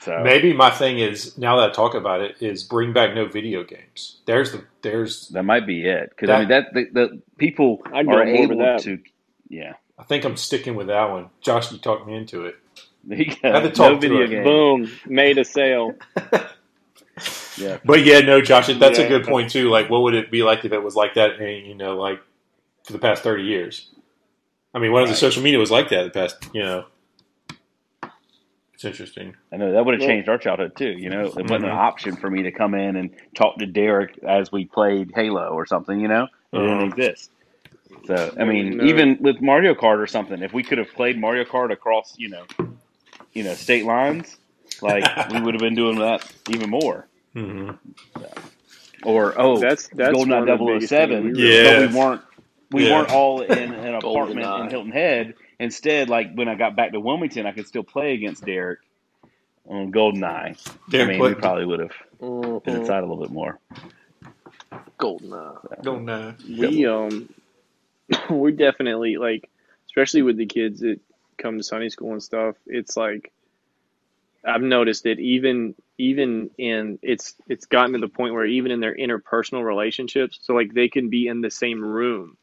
[0.00, 3.26] So maybe my thing is now that I talk about it is bring back no
[3.26, 4.22] video games.
[4.24, 6.08] There's the there's That might be it.
[6.10, 8.98] Because I mean, that the, the people I'd are able to.
[9.50, 11.28] Yeah, I think I'm sticking with that one.
[11.42, 12.56] Josh, you talked me into it.
[13.04, 14.28] there you I had to talk No to video it.
[14.30, 14.44] game.
[14.44, 14.90] Boom!
[15.06, 15.94] Made a sale.
[17.58, 19.68] Yeah, But yeah, no, Josh, that's a good point too.
[19.68, 21.32] Like, what would it be like if it was like that?
[21.38, 22.18] And you know, like
[22.84, 23.90] for the past thirty years.
[24.72, 26.48] I mean, what if the social media was like that the past?
[26.54, 26.84] You know,
[28.72, 29.36] it's interesting.
[29.52, 30.92] I know that would have Well- changed our childhood too.
[30.92, 31.74] You know, it wasn't an Mhm.
[31.76, 35.66] option for me to come in and talk to Derek as we played Halo or
[35.66, 36.00] something.
[36.00, 36.86] You know, it didn't Uh-huh.
[36.86, 37.30] exist.
[38.16, 38.84] So I mean, No.
[38.84, 42.28] even with Mario Kart or something, if we could have played Mario Kart across, you
[42.28, 42.44] know,
[43.32, 44.36] you know, state lines,
[44.82, 47.06] like we would have been doing that even more.
[47.34, 47.70] hmm
[49.04, 51.24] Or oh, That's that's GoldenEye one of the biggest 007.
[51.24, 51.80] we really- Yeah.
[51.86, 52.22] but we weren't
[52.72, 52.98] we Yeah.
[52.98, 54.64] weren't all in an apartment GoldenEye.
[54.64, 55.34] in Hilton Head.
[55.60, 58.80] Instead, like when I got back to Wilmington, I could still play against Derek
[59.68, 60.56] on GoldenEye.
[60.90, 62.66] Derek I mean, played- we probably would have been Mhm.
[62.80, 63.58] inside a little bit more.
[64.98, 65.82] Goldeneye.
[65.82, 66.34] Don't know.
[66.48, 67.28] we um
[68.30, 69.50] we definitely like
[69.86, 71.00] especially with the kids that
[71.38, 73.32] come to Sunday school and stuff it's like
[74.44, 78.80] I've noticed that even even in it's it's gotten to the point where even in
[78.80, 82.36] their interpersonal relationships so like they can be in the same room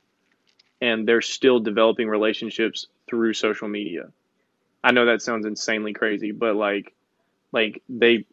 [0.82, 4.10] and they're still developing relationships through social media.
[4.84, 6.94] I know that sounds insanely crazy but like
[7.52, 8.26] like they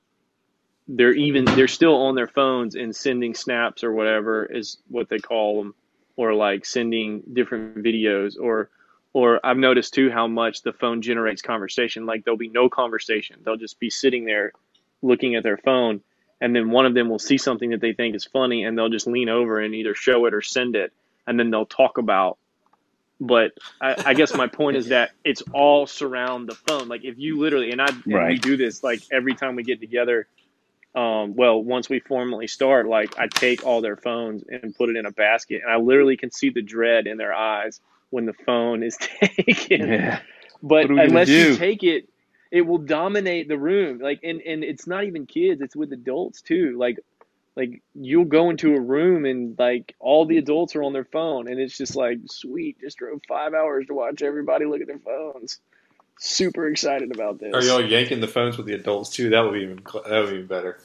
[0.89, 5.19] they're even they're still on their phones and sending snaps or whatever is what they
[5.19, 5.75] call them,
[6.17, 8.71] or like sending different videos or
[9.13, 12.05] or I've noticed too how much the phone generates conversation.
[12.05, 13.41] Like there'll be no conversation.
[13.45, 14.53] They'll just be sitting there
[15.03, 16.01] looking at their phone
[16.41, 18.89] and then one of them will see something that they think is funny and they'll
[18.89, 20.93] just lean over and either show it or send it
[21.27, 22.39] and then they'll talk about
[23.21, 27.19] but I, I guess my point is that it's all surround the phone like if
[27.19, 30.27] you literally and i and we do this like every time we get together
[30.95, 34.97] um, well once we formally start like i take all their phones and put it
[34.97, 37.81] in a basket and i literally can see the dread in their eyes
[38.11, 40.21] when the phone is taken Yeah.
[40.63, 42.09] but What are we gonna unless you take it,
[42.53, 44.01] it will dominate the room.
[44.01, 46.77] Like, and and it's not even kids; it's with adults too.
[46.79, 46.99] Like,
[47.57, 51.49] like you'll go into a room and like all the adults are on their phone,
[51.49, 55.01] and it's just like, sweet, just drove five hours to watch everybody look at their
[55.01, 55.61] phones.
[56.19, 57.53] Super excited about this.
[57.55, 59.31] Are y'all yanking the phones with the adults too?
[59.31, 60.79] That would be even that would be even better.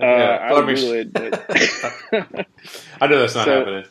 [0.00, 2.46] Uh, Yeah, I let me- would, but
[3.00, 3.84] I know that's not So- happening.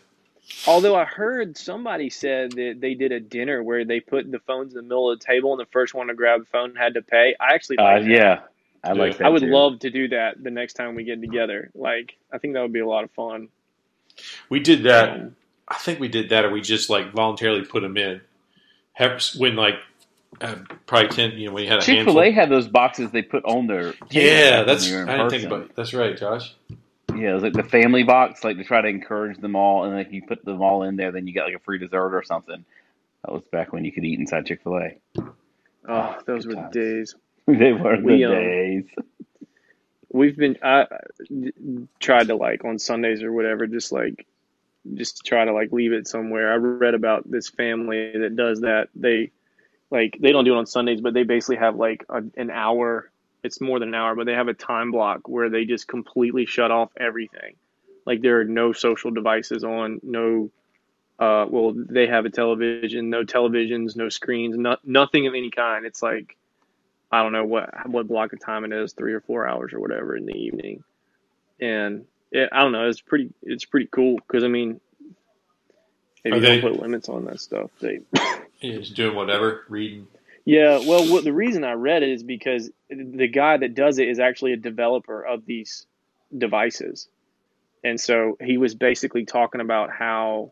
[0.67, 4.73] although I heard somebody said that they did a dinner where they put the phones
[4.73, 6.93] in the middle of the table, and the first one to grab the phone had
[6.93, 7.35] to pay.
[7.39, 8.09] I actually Uh, like that.
[8.09, 8.39] yeah.
[8.83, 9.17] I like Yeah.
[9.17, 9.25] that.
[9.25, 9.47] I would too.
[9.47, 11.71] love to do that the next time we get together.
[11.73, 13.49] Like, I think that would be a lot of fun.
[14.47, 15.09] We did that.
[15.09, 15.35] Um,
[15.67, 18.21] I think we did that, or we just like voluntarily put them in.
[19.37, 19.79] When like
[20.41, 23.11] uh, probably ten, you know, when you had a Chick Fil A had those boxes
[23.11, 25.61] they put on their Yeah, that's you were in I didn't think person.
[25.61, 25.75] about.
[25.75, 26.53] That's right, Josh.
[27.15, 29.95] Yeah, it was like the family box, like to try to encourage them all, and
[29.95, 32.23] like you put them all in there, then you got like a free dessert or
[32.23, 32.65] something.
[33.23, 34.97] That was back when you could eat inside Chick Fil A.
[35.87, 37.15] oh, those Good were the days.
[37.47, 38.85] they were the We, um, days.
[40.11, 40.87] We've been I
[41.99, 44.25] tried to like on Sundays or whatever, just like
[44.93, 46.51] just try to like leave it somewhere.
[46.51, 48.89] I read about this family that does that.
[48.95, 49.31] They
[49.95, 53.11] like they don't do it on Sundays, but they basically have like a, an hour.
[53.43, 56.45] It's more than an hour, but they have a time block where they just completely
[56.47, 57.55] shut off everything.
[58.05, 60.51] Like there are no social devices on, no
[61.19, 65.85] uh well they have a television, no televisions, no screens, no, nothing of any kind.
[65.85, 66.37] It's like
[67.11, 69.79] I don't know what what block of time it is, three or four hours or
[69.79, 70.83] whatever in the evening,
[71.61, 72.89] and it, I don't know.
[72.89, 73.31] It's pretty.
[73.43, 74.81] It's pretty cool because I mean,
[76.23, 77.99] if you they- don't put limits on that stuff, they.
[78.79, 80.07] Just doing whatever, reading.
[80.45, 84.07] Yeah, well, what the reason I read it is because the guy that does it
[84.07, 85.87] is actually a developer of these
[86.35, 87.07] devices,
[87.83, 90.51] and so he was basically talking about how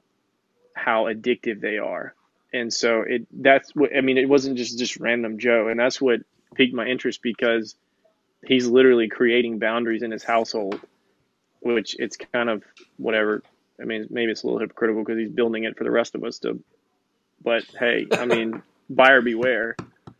[0.75, 2.15] how addictive they are,
[2.51, 4.17] and so it that's what I mean.
[4.17, 6.21] It wasn't just just random Joe, and that's what
[6.55, 7.75] piqued my interest because
[8.45, 10.79] he's literally creating boundaries in his household,
[11.61, 12.63] which it's kind of
[12.97, 13.43] whatever.
[13.79, 16.23] I mean, maybe it's a little hypocritical because he's building it for the rest of
[16.23, 16.63] us to.
[17.43, 19.75] But hey, I mean, buyer beware.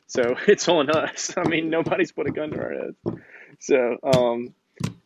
[0.07, 1.33] So it's on us.
[1.37, 3.21] I mean, nobody's put a gun to our heads.
[3.59, 4.53] So um,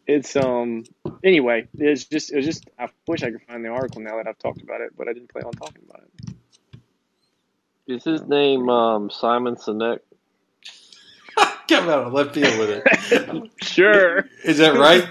[0.06, 0.84] it's um.
[1.24, 2.70] Anyway, it's just it was just.
[2.80, 5.14] I wish I could find the article now that I've talked about it, but I
[5.14, 6.36] didn't plan on talking about it.
[7.88, 10.00] Is his name um, Simon Sinek?
[11.70, 13.52] Come out of left field with it.
[13.62, 14.26] Sure.
[14.44, 15.08] Is that right?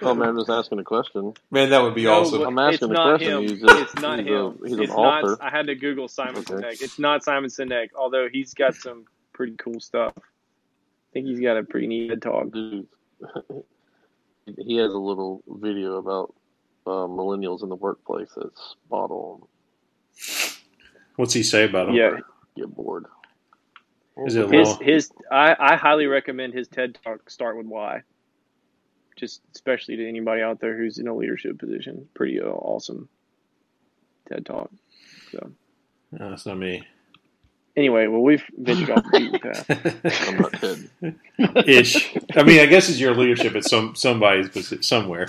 [0.00, 1.34] Oh man, I'm just asking a question.
[1.50, 2.42] Man, that would be No, awesome.
[2.42, 3.28] I'm asking it's the not question.
[3.36, 3.42] him.
[3.42, 4.34] He's just- it's not he's him.
[4.34, 5.36] a- he's an it's author.
[5.40, 6.54] I had to Google Simon Okay.
[6.54, 6.82] Sinek.
[6.82, 10.14] It's not Simon Sinek, although he's got some pretty cool stuff.
[10.16, 10.22] I
[11.12, 12.50] think he's got a pretty neat TED talk.
[12.52, 12.86] Dude,
[14.58, 16.34] he has a little video about
[16.86, 19.42] uh, millennials in the workplace that's spot on.
[21.16, 21.94] What's he say about him?
[21.96, 22.18] Yeah,
[22.56, 23.06] Get bored.
[24.26, 24.82] Is it his long?
[24.82, 25.10] his.
[25.30, 27.30] I I highly recommend his TED talk.
[27.30, 28.02] Start with why.
[29.16, 32.08] Just especially to anybody out there who's in a leadership position.
[32.14, 33.08] Pretty uh, awesome
[34.28, 34.70] TED talk.
[35.30, 35.50] So
[36.12, 36.86] No, that's not me.
[37.76, 40.28] anyway, well we've ventured off the beaten path.
[40.28, 41.66] I'm not Ted.
[41.68, 42.16] Ish.
[42.36, 45.28] I mean, I guess it's your leadership at some somebody's somewhere.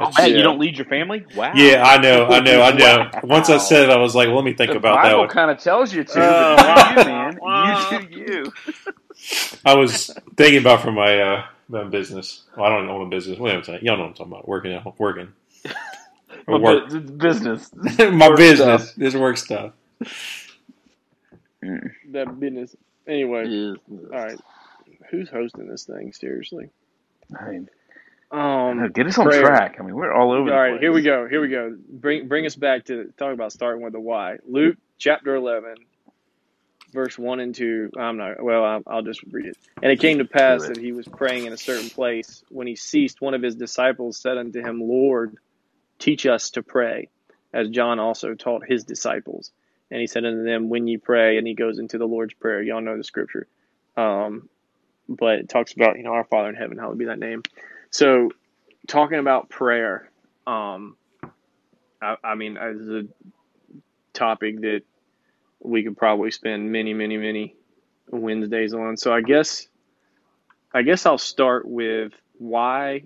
[0.00, 0.36] Oh, man, Yeah.
[0.36, 1.24] you don't lead your family?
[1.34, 1.52] Wow.
[1.56, 3.10] Yeah, I know, I know, I know.
[3.14, 3.20] Wow.
[3.24, 5.18] Once I said it, I was like, well, let me think the about that Bible
[5.20, 5.28] one.
[5.28, 6.20] kind of tells you to.
[6.20, 7.38] Uh, you, man.
[7.42, 7.90] wow.
[8.10, 8.52] You do you.
[9.64, 12.44] I was thinking about for my uh, my business.
[12.56, 13.38] Well, I don't own a business.
[13.38, 13.80] What am I saying?
[13.84, 14.48] Y'all know what I'm talking about.
[14.48, 15.28] Working, at- working.
[16.48, 16.84] Or Well, work.
[16.88, 17.70] bu- business.
[17.98, 18.56] my work business.
[18.56, 18.94] stuff.
[18.96, 19.72] This work stuff.
[21.64, 21.90] Mm.
[22.12, 22.76] That business.
[23.08, 23.78] Anyway, Is
[24.12, 24.40] all right.
[25.10, 26.12] Who's hosting this thing?
[26.12, 26.70] Seriously.
[27.38, 27.68] I mean,
[28.32, 28.90] Um.
[28.94, 29.30] get us on prayer.
[29.30, 29.76] track.
[29.80, 30.50] I mean, we're all over.
[30.50, 30.80] All the right, place.
[30.80, 31.28] here we go.
[31.28, 31.76] Here we go.
[31.90, 34.38] Bring bring us back to talk about starting with the why.
[34.48, 35.76] Luke chapter eleven,
[36.92, 37.90] verse one and two.
[37.98, 38.42] I'm not.
[38.42, 39.56] Well, I'll, I'll just read it.
[39.82, 42.42] And it came to pass that he was praying in a certain place.
[42.50, 45.36] When he ceased, one of his disciples said unto him, Lord,
[45.98, 47.08] teach us to pray,
[47.52, 49.50] as John also taught his disciples.
[49.90, 52.62] And he said unto them, When ye pray, and he goes into the Lord's prayer.
[52.62, 53.46] Y'all know the scripture.
[53.96, 54.48] Um,
[55.08, 57.42] but it talks about you know our Father in heaven, hallowed be that name.
[57.90, 58.30] So,
[58.86, 60.10] talking about prayer,
[60.46, 60.96] um,
[62.02, 63.02] I, I mean, as a
[64.12, 64.82] topic that
[65.60, 67.54] we could probably spend many, many, many
[68.10, 68.96] Wednesdays on.
[68.96, 69.68] So I guess,
[70.72, 73.04] I guess I'll start with why.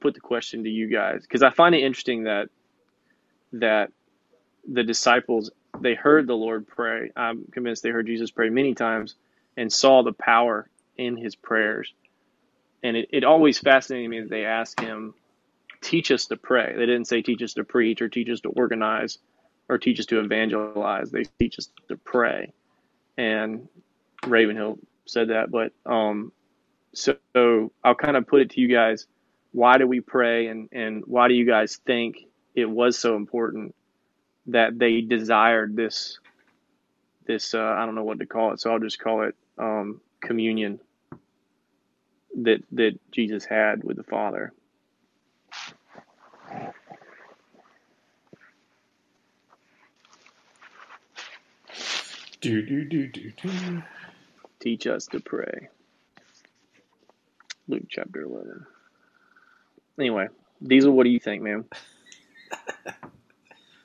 [0.00, 2.50] Put the question to you guys because I find it interesting that
[3.54, 3.90] that
[4.70, 7.10] the disciples they heard the Lord pray.
[7.16, 9.16] I'm convinced they heard Jesus pray many times
[9.56, 11.92] and saw the power in his prayers.
[12.82, 15.14] And it, it always fascinated me that they asked him,
[15.80, 16.74] teach us to pray.
[16.76, 19.18] They didn't say teach us to preach or teach us to organize
[19.68, 21.10] or teach us to evangelize.
[21.10, 22.52] They teach us to pray.
[23.16, 23.68] And
[24.26, 25.50] Ravenhill said that.
[25.50, 26.32] But um,
[26.92, 29.06] so, so I'll kind of put it to you guys.
[29.52, 32.18] Why do we pray and, and why do you guys think
[32.54, 33.74] it was so important
[34.46, 36.18] that they desired this
[37.26, 40.00] this uh, I don't know what to call it, so I'll just call it um,
[40.20, 40.80] communion
[42.42, 44.52] that that Jesus had with the Father.
[52.40, 53.82] Do do do do do.
[54.60, 55.68] Teach us to pray.
[57.66, 58.64] Luke chapter eleven.
[59.98, 60.28] Anyway,
[60.64, 61.64] Diesel, what do you think, man?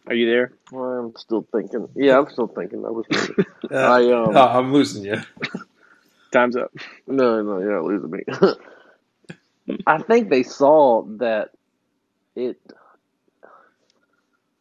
[0.08, 0.52] Are you there?
[0.74, 1.88] I'm still thinking.
[1.96, 2.86] Yeah, I'm still thinking.
[2.86, 3.06] I was.
[3.72, 4.36] Uh, I um.
[4.36, 5.22] oh, I'm losing you.
[6.32, 6.72] Time's up.
[7.08, 8.24] No, no, you're not losing me.
[9.88, 11.50] I think they saw that
[12.36, 12.60] it,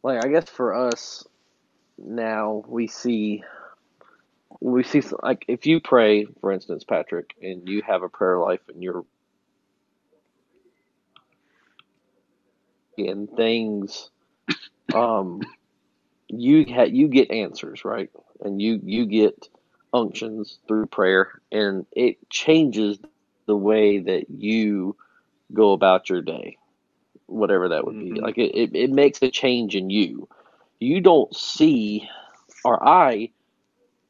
[0.01, 1.27] like, I guess for us
[1.97, 3.43] now, we see,
[4.63, 8.61] we see, like, if you pray, for instance, Patrick, and you have a prayer life
[8.69, 9.05] and you're,
[12.97, 14.11] and things,
[14.93, 15.41] um,
[16.29, 18.09] you ha- you get answers, right?
[18.41, 19.49] And you, you get,
[19.93, 22.99] unctions through prayer and it changes
[23.47, 24.97] the way that you
[25.53, 26.57] go about your day
[27.27, 28.21] whatever that would be Mhm.
[28.21, 30.27] like it, it, it makes a change in you
[30.79, 32.07] you don't see
[32.65, 33.31] or i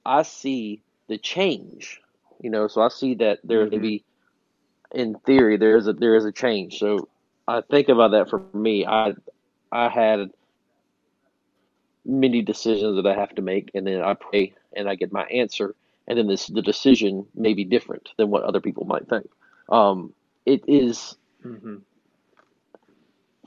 [0.06, 2.02] i see the change
[2.42, 3.82] you know so i see that there Mhm.
[3.82, 4.04] be,
[4.94, 7.08] in theory there is a there is a change so
[7.48, 9.14] i think about that for me i
[9.72, 10.14] i had
[12.06, 15.24] many decisions that I have to make, and then I pray and I get my
[15.26, 15.76] answer,
[16.08, 19.28] and then this the decision may be different than what other people might think.
[19.70, 20.14] Um,
[20.46, 21.78] it is hmm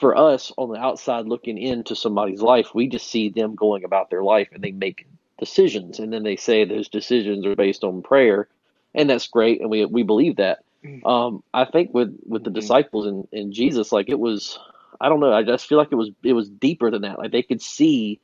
[0.00, 4.10] for us on the outside looking into somebody's life, we just see them going about
[4.10, 5.06] their life and they make
[5.38, 8.48] decisions, and then they say those decisions are based on prayer,
[8.94, 10.60] and that's great, and we we believe that.
[11.04, 12.54] Um, I think with with the Mhm.
[12.54, 14.58] disciples and, and Jesus, like it was,
[15.00, 17.18] I don't know, I just feel like it was it was deeper than that.
[17.18, 18.20] Like they could see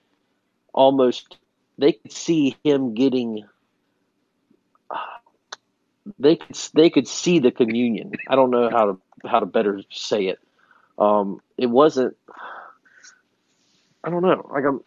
[0.75, 1.39] almost,
[1.79, 3.45] they could see him getting,
[6.19, 8.13] they could they could see the communion.
[8.29, 10.39] I don't know how to how to better say it.
[10.99, 12.17] Um, it wasn't.
[14.05, 14.49] I don't know.
[14.53, 14.81] Like I'm,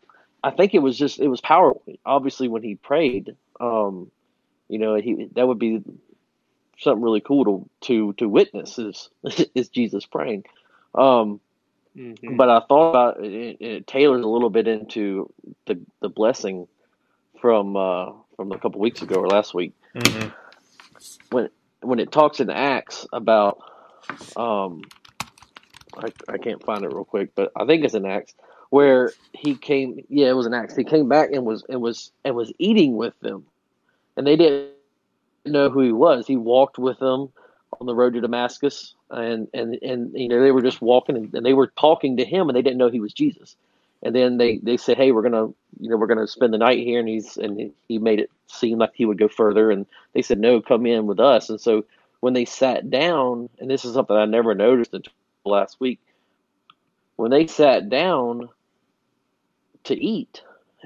[0.45, 1.83] I think it was just it was powerful.
[2.05, 4.11] Obviously, when he prayed, um,
[4.69, 5.81] you know, he that would be
[6.79, 9.09] something really cool to to to witness is
[9.55, 10.45] is Jesus praying.
[10.95, 11.41] Um,
[11.95, 15.33] hmm but I thought about it, it, it tailors a little bit into
[15.67, 16.67] the the blessing
[17.41, 20.27] from uh, from a couple weeks ago or last week hmm
[21.31, 21.49] when
[21.81, 23.59] when it talks in Acts about
[24.37, 24.91] um
[25.97, 28.35] I, I can't find it real quick, but I think it's in Acts
[28.75, 30.75] where he came yeah, it was an Acts.
[30.75, 33.45] He came back and was and was and was eating with them.
[34.17, 34.71] And they didn't
[35.45, 36.27] know who he was.
[36.27, 37.29] He walked with them
[37.79, 41.33] on the road to Damascus and and and you know they were just walking and,
[41.33, 43.55] and they were talking to him and they didn't know he was Jesus.
[44.03, 46.79] And then they they said, "Hey, we're to you know, we're to spend the night
[46.79, 50.21] here." And he's and he made it seem like he would go further and they
[50.21, 51.85] said, "No, come in with us." And so
[52.19, 55.13] when they sat down, and this is something I never noticed until
[55.45, 56.01] last week,
[57.15, 58.49] when they sat down
[59.85, 60.43] to eat,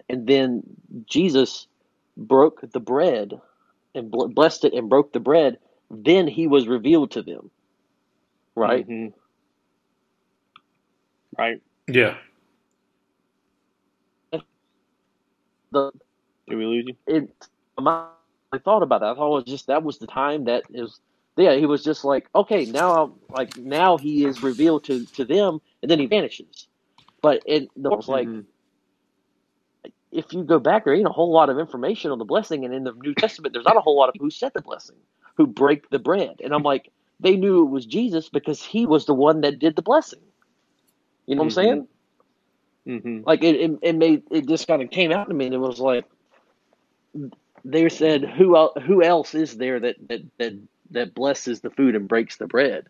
[0.09, 0.63] and then
[1.07, 1.67] Jesus
[2.17, 3.39] broke the bread
[3.95, 5.59] and blessed it and broke the bread,
[5.91, 7.51] then he was revealed to them.
[8.55, 8.87] Right?
[8.87, 9.07] hmm
[11.37, 11.61] Right.
[11.87, 12.17] Yeah.
[15.71, 15.91] The
[16.49, 16.95] Did we lose you?
[17.07, 17.29] it
[17.79, 18.05] my,
[18.53, 19.11] I thought about that.
[19.11, 20.99] I thought it was just that was the time that is
[21.37, 25.25] yeah, he was just like, okay, now I'm like now he is revealed to to
[25.25, 26.67] them and then he vanishes.
[27.21, 28.45] But it, it was like Mhm.
[30.11, 32.73] If you go back, there ain't a whole lot of information on the blessing, and
[32.73, 34.97] in the New Testament, there's not a whole lot of who said the blessing,
[35.37, 39.05] who break the bread, and I'm like, they knew it was Jesus because he was
[39.05, 40.21] the one that did the blessing.
[41.27, 41.47] You know what Mhm.
[41.47, 41.87] I'm saying?
[42.85, 45.55] hmm Like it, it, it made it just kind of came out to me, and
[45.55, 46.05] it was like
[47.65, 50.53] they said, who el- who else is there that that that
[50.91, 52.87] that blesses the food and breaks the bread.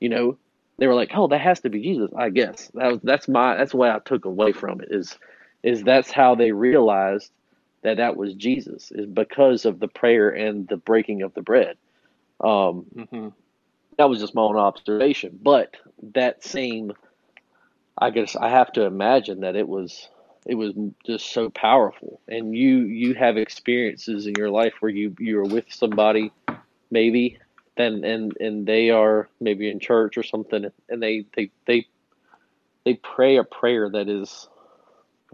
[0.00, 0.38] You know,
[0.78, 3.56] they were like, "Oh, that has to be Jesus." I guess that was that's my
[3.56, 5.18] that's what I took away from it is
[5.62, 7.30] is that's how they realized
[7.82, 11.76] that that was Jesus is because of the prayer and the breaking of the bread.
[12.42, 13.28] Um, Mm-hmm.
[13.98, 15.76] that was just my own observation, but
[16.14, 16.92] that same,
[17.98, 20.08] I guess I have to imagine that it was
[20.46, 20.72] it was
[21.06, 25.44] just so powerful, and you you have experiences in your life where you you are
[25.46, 26.32] with somebody,
[26.90, 27.38] maybe,
[27.76, 31.86] then and and they are maybe in church or something, and they they they
[32.84, 34.48] they pray a prayer that is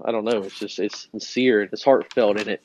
[0.04, 0.44] I don't know.
[0.44, 2.62] It's just it's sincere and it's heartfelt and it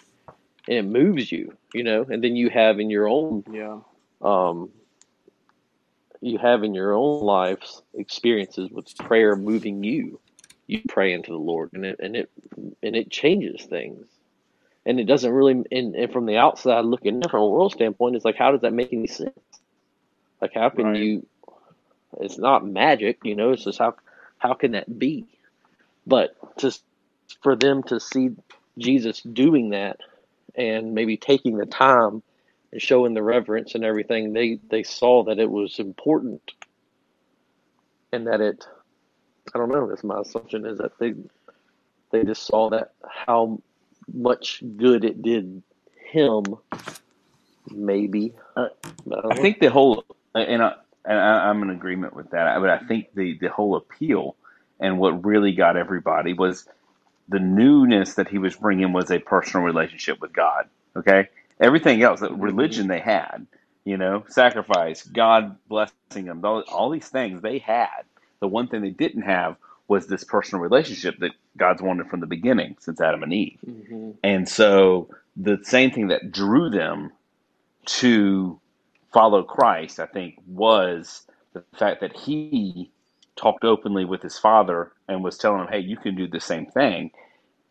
[0.68, 2.06] and it moves you, you know.
[2.10, 3.80] And then you have in your own Yeah.
[4.22, 4.70] um,
[6.22, 10.20] you have in your own lives experiences with prayer moving you.
[10.68, 12.30] You pray into the Lord, and it and it
[12.84, 14.08] and it changes things.
[14.86, 18.16] And it doesn't really, and, and from the outside looking in, from a world standpoint,
[18.16, 19.40] it's like, how does that make any sense?
[20.42, 20.96] Like, how can Right.
[20.96, 21.26] you?
[22.22, 23.52] It's not magic, you know.
[23.52, 23.96] It's just how
[24.38, 25.28] how can that be?
[26.06, 26.84] But just
[27.42, 28.32] for them to see
[28.78, 29.98] Jesus doing that,
[30.56, 32.22] and maybe taking the time
[32.72, 36.52] and showing the reverence and everything, they they saw that it was important,
[38.12, 38.66] and that it.
[39.54, 39.88] I don't know.
[39.88, 41.14] That's my assumption is that they
[42.12, 43.60] they just saw that how
[44.14, 45.62] much good it did
[46.14, 46.44] him,
[47.72, 48.34] maybe.
[48.56, 48.68] Uh,
[49.32, 50.06] I think the whole,
[50.36, 53.76] and, I, and I, I'm in agreement with that, but I think the, the whole
[53.76, 54.36] appeal
[54.80, 56.68] and what really got everybody was
[57.30, 60.70] the newness that he was bringing was a personal relationship with God.
[60.98, 61.30] Okay,
[61.62, 63.48] everything else, that religion they had,
[63.86, 68.04] you know, sacrifice, God blessing them, all, all these things they had.
[68.42, 69.58] The one thing they didn't have
[69.88, 73.60] was this personal relationship that God's wanted from the beginning since Adam and Eve.
[73.66, 77.12] hmm And so the same thing that drew them
[77.88, 78.62] to
[79.14, 82.92] follow Christ, I think, was the fact that he
[83.38, 86.66] talked openly with his father and was telling him, hey, you can do the same
[86.68, 87.12] thing.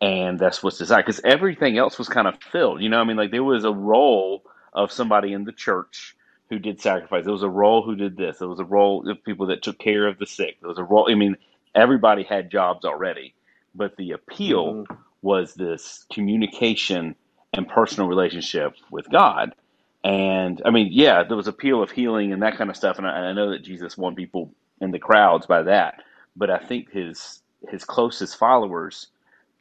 [0.01, 1.05] And that's what's desired.
[1.05, 2.81] Because everything else was kind of filled.
[2.81, 6.15] You know, I mean, like there was a role of somebody in the church
[6.49, 7.23] who did sacrifice.
[7.23, 8.39] There was a role who did this.
[8.39, 10.57] There was a role of people that took care of the sick.
[10.61, 11.09] There was a role.
[11.11, 11.37] I mean,
[11.73, 13.35] everybody had jobs already.
[13.75, 17.15] But the appeal hmm was this communication
[17.53, 19.55] and personal relationship with God.
[20.03, 22.97] And I mean, yeah, there was appeal of healing and that kind of stuff.
[22.97, 26.01] And I, and I know that Jesus won people in the crowds by that.
[26.35, 29.07] But I think his his closest followers,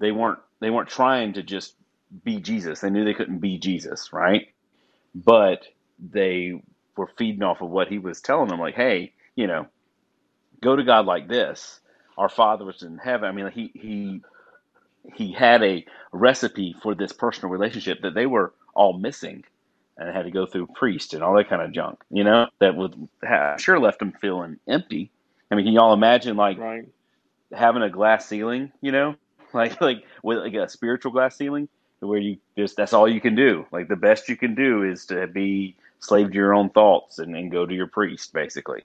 [0.00, 1.74] they weren't they weren't trying to just
[2.24, 2.80] be Jesus.
[2.80, 4.48] They knew they couldn't be Jesus, right?
[5.14, 5.66] But
[5.98, 6.62] they
[6.96, 9.66] were feeding off of what he was telling them, like, hey, you know,
[10.62, 11.80] go to God like this.
[12.18, 13.28] Our Father was in heaven.
[13.28, 14.22] I mean, he he
[15.14, 19.44] he had a recipe for this personal relationship that they were all missing
[19.98, 22.76] and had to go through priest and all that kind of junk, you know, that
[22.76, 25.10] would have sure left them feeling empty.
[25.52, 26.88] I mean, can y'all imagine like Right.
[27.54, 29.16] having a glass ceiling, you know,
[29.54, 31.68] like like with like a spiritual glass ceiling
[32.00, 33.66] where you just that's all you can do.
[33.72, 37.36] Like the best you can do is to be slave to your own thoughts and,
[37.36, 38.82] and go to your priest basically,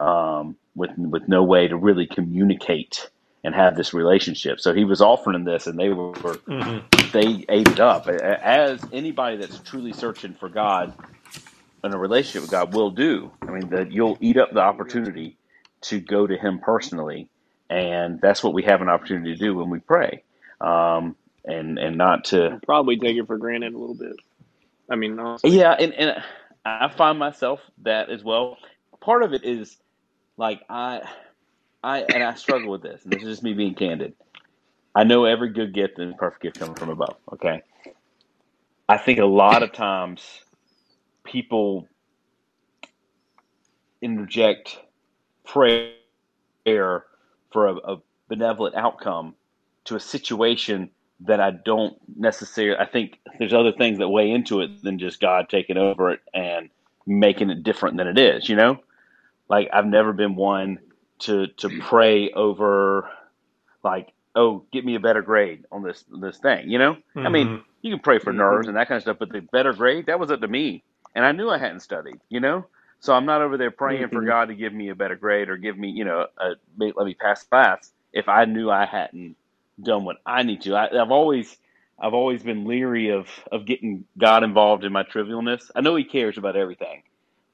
[0.00, 3.10] um, with with no way to really communicate
[3.44, 4.60] and have this relationship.
[4.60, 6.78] So he was offering this, and they were hmm
[7.12, 8.08] they ate it up.
[8.08, 10.94] As anybody that's truly searching for God
[11.84, 13.32] and a relationship with God will do.
[13.48, 15.38] I mean, that you'll eat up the opportunity
[15.82, 17.28] to go to Him personally,
[17.70, 20.24] and that's what we have an opportunity to do when we pray,
[20.60, 24.16] um, and and not to Probably take it for granted a little bit.
[24.90, 25.50] I mean, honestly.
[25.50, 26.22] yeah, and and
[26.64, 28.58] I find myself that as well.
[29.00, 29.76] Part of it is
[30.36, 31.02] like I
[31.82, 34.14] I and I struggle with this, and this is just me being candid.
[34.94, 37.16] I know every good gift and perfect gift coming from above.
[37.34, 37.62] Okay,
[38.88, 40.22] I think a lot of times
[41.24, 41.88] people
[44.02, 44.78] interject
[45.52, 47.04] prayer
[47.52, 47.96] for a, a
[48.28, 49.34] benevolent outcome
[49.84, 50.90] to a situation
[51.20, 52.78] that I don't necessarily.
[52.78, 56.20] I think there's other things that weigh into it than just God taking over it
[56.34, 56.70] and
[57.06, 58.48] making it different than it is.
[58.48, 58.80] You know,
[59.48, 60.78] like I've never been one
[61.20, 63.08] to to pray over
[63.82, 66.70] like oh get me a better grade on this this thing.
[66.70, 69.02] You know, I mean hmm you can pray for nerves hmm and that kind of
[69.02, 70.84] stuff, but the better grade that was up to me,
[71.14, 72.20] and I knew I hadn't studied.
[72.28, 72.66] You know.
[73.00, 75.50] So I'm not over there praying for hmm God to give me a better grade
[75.50, 79.36] or give me, you know, a, let me pass class if I knew I hadn't
[79.82, 80.76] done what I need to.
[80.76, 81.56] I, I've always
[82.00, 85.70] I've always been leery of of getting God involved in my trivialness.
[85.76, 87.04] I know He cares about everything,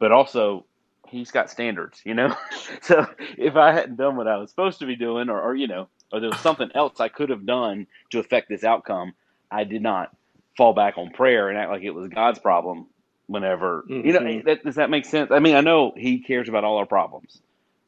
[0.00, 0.66] but also
[1.08, 2.36] He's got standards, you know.
[2.82, 3.06] so
[3.38, 5.88] if I hadn't done what I was supposed to be doing, or, or you know,
[6.12, 9.14] or there was something else I could have done to affect this outcome,
[9.50, 10.10] I did not
[10.56, 12.88] fall back on prayer and act like it was God's problem.
[13.28, 14.46] Whenever you know Mhm.
[14.46, 15.30] that, does that make sense?
[15.32, 17.40] I mean, I know he cares about all our problems,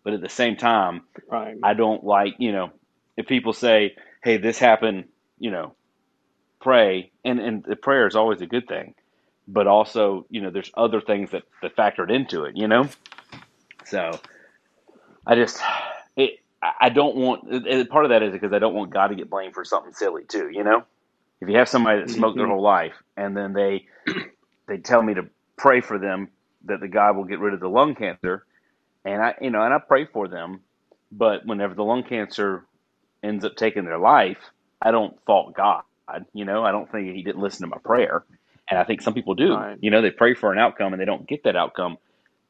[0.05, 1.59] but at the same time, Right.
[1.62, 2.70] I don't like you know
[3.16, 5.07] if people say, "Hey, this happened,"
[5.39, 5.76] you know,
[6.62, 8.95] pray, and and the prayer is always a good thing,
[9.49, 12.89] but also you know there's other things that that factored into it, you know.
[13.86, 14.20] So
[15.26, 15.61] I just
[16.16, 16.32] it
[16.62, 17.45] I don't want
[17.91, 20.24] part of that is because I don't want God to get blamed for something silly
[20.28, 20.84] too, you know.
[21.41, 22.49] If you have somebody that smoked their Mhm.
[22.49, 23.86] whole life and then they
[24.69, 25.27] they tell me to
[25.59, 26.31] pray for them
[26.66, 28.47] that the God will get rid of the lung cancer,
[29.05, 30.61] and I you know and I pray for them,
[31.12, 32.64] but whenever the lung cancer
[33.25, 34.39] ends up taking their life,
[34.83, 35.83] I don't fault God.
[36.35, 38.25] You know, I don't think He didn't listen to my prayer,
[38.71, 39.55] and I think some people do.
[39.55, 39.79] Right.
[39.81, 41.99] You know, they pray for an outcome and they don't get that outcome.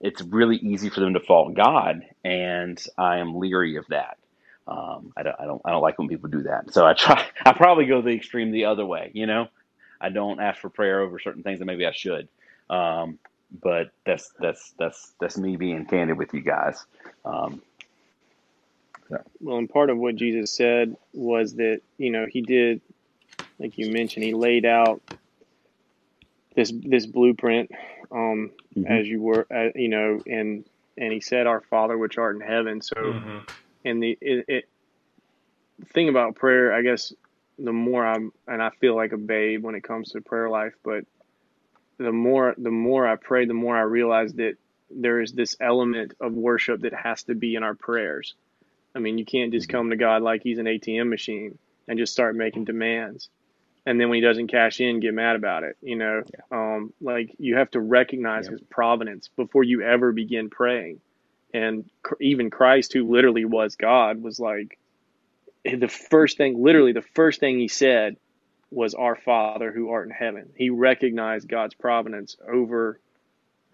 [0.00, 4.18] It's really easy for them to fault God, and I am leery of that.
[4.68, 6.72] Um, I don't, I don't, I don't like when people do that.
[6.72, 7.26] So I try.
[7.46, 9.10] I probably go the extreme the other way.
[9.14, 9.48] You know,
[10.00, 12.28] I don't ask for prayer over certain things that maybe I should.
[12.70, 13.18] Um,
[13.62, 16.84] but that's that's that's that's me being candid with you guys.
[17.24, 17.62] Um,
[19.08, 22.82] so, Well, and part of what Jesus said was that you know he did,
[23.58, 25.00] like you mentioned, he laid out
[26.54, 27.70] this this blueprint,
[28.12, 28.86] um, mhm.
[28.86, 30.64] as you were, uh, you know, and
[30.98, 33.38] and he said, "Our Father which art in heaven." So, hmm
[33.84, 34.68] and the it, it
[35.94, 37.12] thing about prayer, I guess,
[37.58, 40.74] the more I'm, and I feel like a babe when it comes to prayer life,
[40.84, 41.04] but
[41.98, 44.54] the more the more I pray, the more I realize that
[44.90, 48.34] there is this element of worship that has to be in our prayers.
[48.94, 52.12] I mean, you can't just come to God like He's an ATM machine and just
[52.12, 53.28] start making demands,
[53.86, 55.76] and then when He doesn't cash in, get mad about it.
[55.82, 58.52] You know, um, like you have to recognize Yep.
[58.52, 61.00] His providence before you ever begin praying.
[61.54, 64.78] And cr- even Christ, who literally was God, was like
[65.76, 68.16] the first thing, literally the first thing He said
[68.70, 73.00] was "Our Father who art in heaven." He recognized God's providence over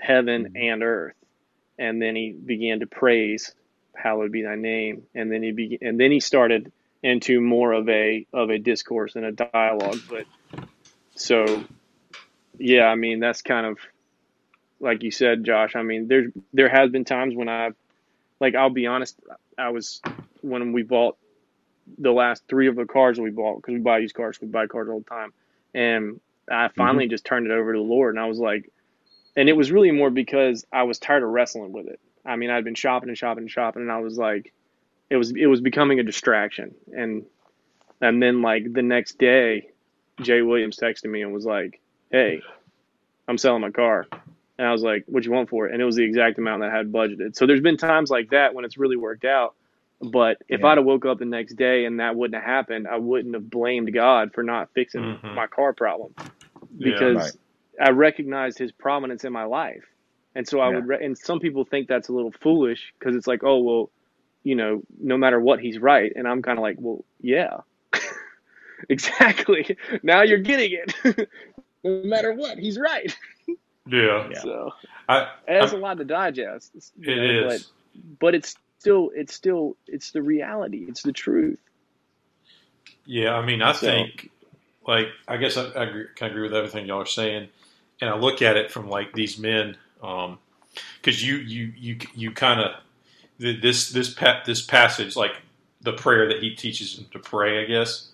[0.00, 0.70] heaven Mhm.
[0.72, 1.16] and earth,
[1.78, 3.54] and then he began to praise,
[3.96, 6.72] "Hallowed be Thy name." And then he began, and then he started
[7.02, 10.00] into more of a of a discourse and a dialogue.
[10.08, 10.26] But
[11.16, 11.68] so,
[12.58, 13.78] yeah, I mean that's kind of
[14.80, 15.76] like you said, Josh.
[15.76, 17.76] I mean, there's there has been times when I've
[18.40, 19.18] like I'll be honest,
[19.58, 20.02] I was
[20.42, 21.16] when we bought
[21.98, 24.48] the last three of the cars that we bought because we buy used cars, we
[24.48, 25.32] buy cars all the time,
[25.74, 26.20] and
[26.50, 26.74] I mm-hmm.
[26.76, 28.70] finally just turned it over to the Lord, and I was like,
[29.36, 32.00] and it was really more because I was tired of wrestling with it.
[32.24, 34.52] I mean, I'd been shopping and shopping and shopping, and I was like,
[35.10, 37.24] it was it was becoming a distraction, and
[38.00, 39.68] and then like the next day,
[40.20, 41.80] Jay Williams texted me and was like,
[42.10, 42.42] hey,
[43.28, 44.06] I'm selling my car.
[44.56, 45.72] And I was like, what you want for it?
[45.72, 47.34] And it was the exact amount that I had budgeted.
[47.34, 49.54] So there's been times like that when it's really worked out.
[50.00, 50.66] But if Yeah.
[50.66, 53.50] I'd have woke up the next day and that wouldn't have happened, I wouldn't have
[53.50, 55.34] blamed God for not fixing Mhm.
[55.34, 56.14] my car problem
[56.78, 56.92] Yeah.
[56.92, 57.32] because Right.
[57.80, 59.84] I recognized His prominence in my life.
[60.36, 60.76] And so I Yeah.
[60.76, 63.90] would, re- and some people think that's a little foolish because it's like, oh well,
[64.44, 66.12] you know, no matter what, He's right.
[66.16, 67.58] And I'm kind of like, well, yeah,
[68.88, 69.76] exactly.
[70.02, 71.28] Now you're getting it.
[71.84, 73.14] no matter what, He's right.
[73.86, 74.28] Yeah.
[74.30, 74.40] Yeah.
[74.42, 74.70] So
[75.08, 76.72] I, it's a lot to digest.
[76.98, 77.70] you it know, is.
[78.02, 80.84] but but it's still it's still it's the reality.
[80.86, 81.58] It's the truth.
[83.06, 84.30] Yeah, I mean, I So- think,
[84.86, 87.48] like, I guess I, I agree, kind of agree with everything y'all are saying,
[88.00, 90.38] and I look at it from like these men, um,
[90.96, 92.72] because you you you you kind of
[93.38, 95.32] this this pa- this passage, like
[95.80, 98.08] the prayer that he teaches them to pray, I guess,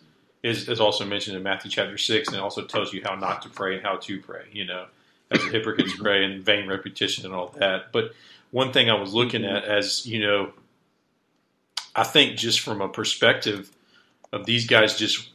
[0.45, 3.43] is is also mentioned in Matthew chapter six, and it also tells you how not
[3.43, 4.45] to pray and how to pray.
[4.53, 4.87] You know,
[5.33, 7.91] as the hypocrites pray and vain repetition and all that.
[7.93, 8.13] But
[8.51, 9.57] one thing I was looking Mhm.
[9.57, 10.53] at as you know,
[11.95, 13.71] I think just from a perspective
[14.33, 15.29] of these guys just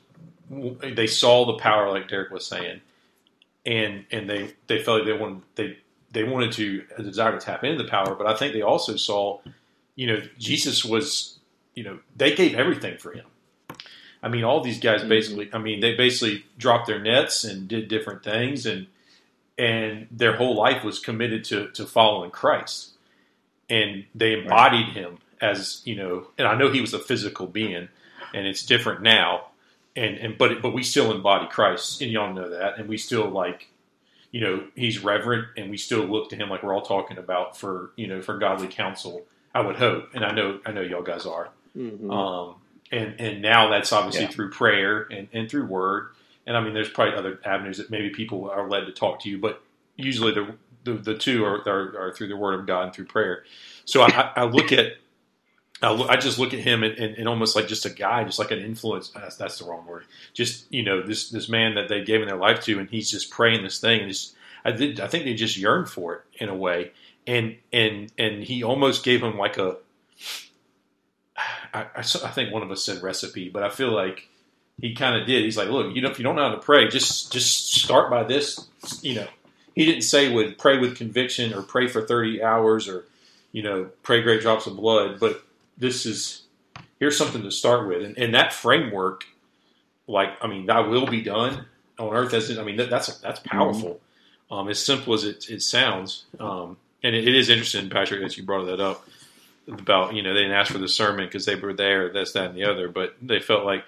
[0.49, 2.81] they saw the power like Derek was saying
[3.65, 5.77] and and they they felt like they wanted they
[6.11, 8.95] they wanted to a desire to tap into the power but I think they also
[8.95, 9.39] saw
[9.95, 11.39] you know Jesus was
[11.73, 13.25] you know they gave everything for him
[14.21, 15.09] I mean all these guys Mhm.
[15.09, 18.87] basically I mean they basically dropped their nets and did different things and
[19.57, 22.91] and their whole life was committed to to following Christ
[23.69, 27.89] and they embodied him as you know and I know he was a physical being
[28.33, 29.47] and it's different now.
[29.95, 33.29] And and but but we still embody Christ, and y'all know that, and we still
[33.29, 33.69] like,
[34.29, 37.57] you know, he's reverent, and we still look to him like we're all talking about
[37.57, 39.23] for you know for godly counsel.
[39.53, 41.47] I would hope, and I know I know y'all guys are.
[41.77, 42.11] Mhm.
[42.11, 42.55] Um,
[42.91, 44.31] and and now that's obviously Yeah.
[44.31, 46.09] through prayer and, and through word.
[46.45, 49.29] And I mean, there's probably other avenues that maybe people are led to talk to
[49.29, 49.61] you, but
[49.95, 50.55] usually the
[50.85, 53.43] the, the two are, are are through the word of God and through prayer.
[53.83, 54.93] So I, I look at
[55.81, 58.23] I, look, I just look at him and, and, and almost like just a guy,
[58.23, 59.09] just like an influence.
[59.09, 60.05] That's, that's the wrong word.
[60.33, 63.11] Just you know, this this man that they gave in their life to, and he's
[63.11, 64.01] just praying this thing.
[64.01, 64.99] And just, I did.
[64.99, 66.91] I think they just yearned for it in a way,
[67.27, 69.77] and and and he almost gave him like a.
[71.73, 74.29] I, I, I think one of us said recipe, but I feel like
[74.79, 75.43] he kind of did.
[75.43, 78.09] He's like, look, you know, if you don't know how to pray, just just start
[78.09, 78.65] by this.
[79.01, 79.27] You know,
[79.75, 83.05] he didn't say would pray with conviction or pray for thirty hours or
[83.51, 85.43] you know pray great drops of blood, but
[85.77, 86.43] this is
[86.99, 89.25] here's something to start with, and, and that framework,
[90.07, 91.65] like I mean, Thy will be done
[91.99, 93.99] on earth as it, I mean that, that's that's powerful.
[94.49, 98.37] Um, as simple as it, it sounds, um, and it, it is interesting, Patrick, that
[98.37, 99.05] you brought that up
[99.67, 102.45] about you know they didn't ask for the sermon because they were there, this, that,
[102.45, 103.83] and the other, but they felt like,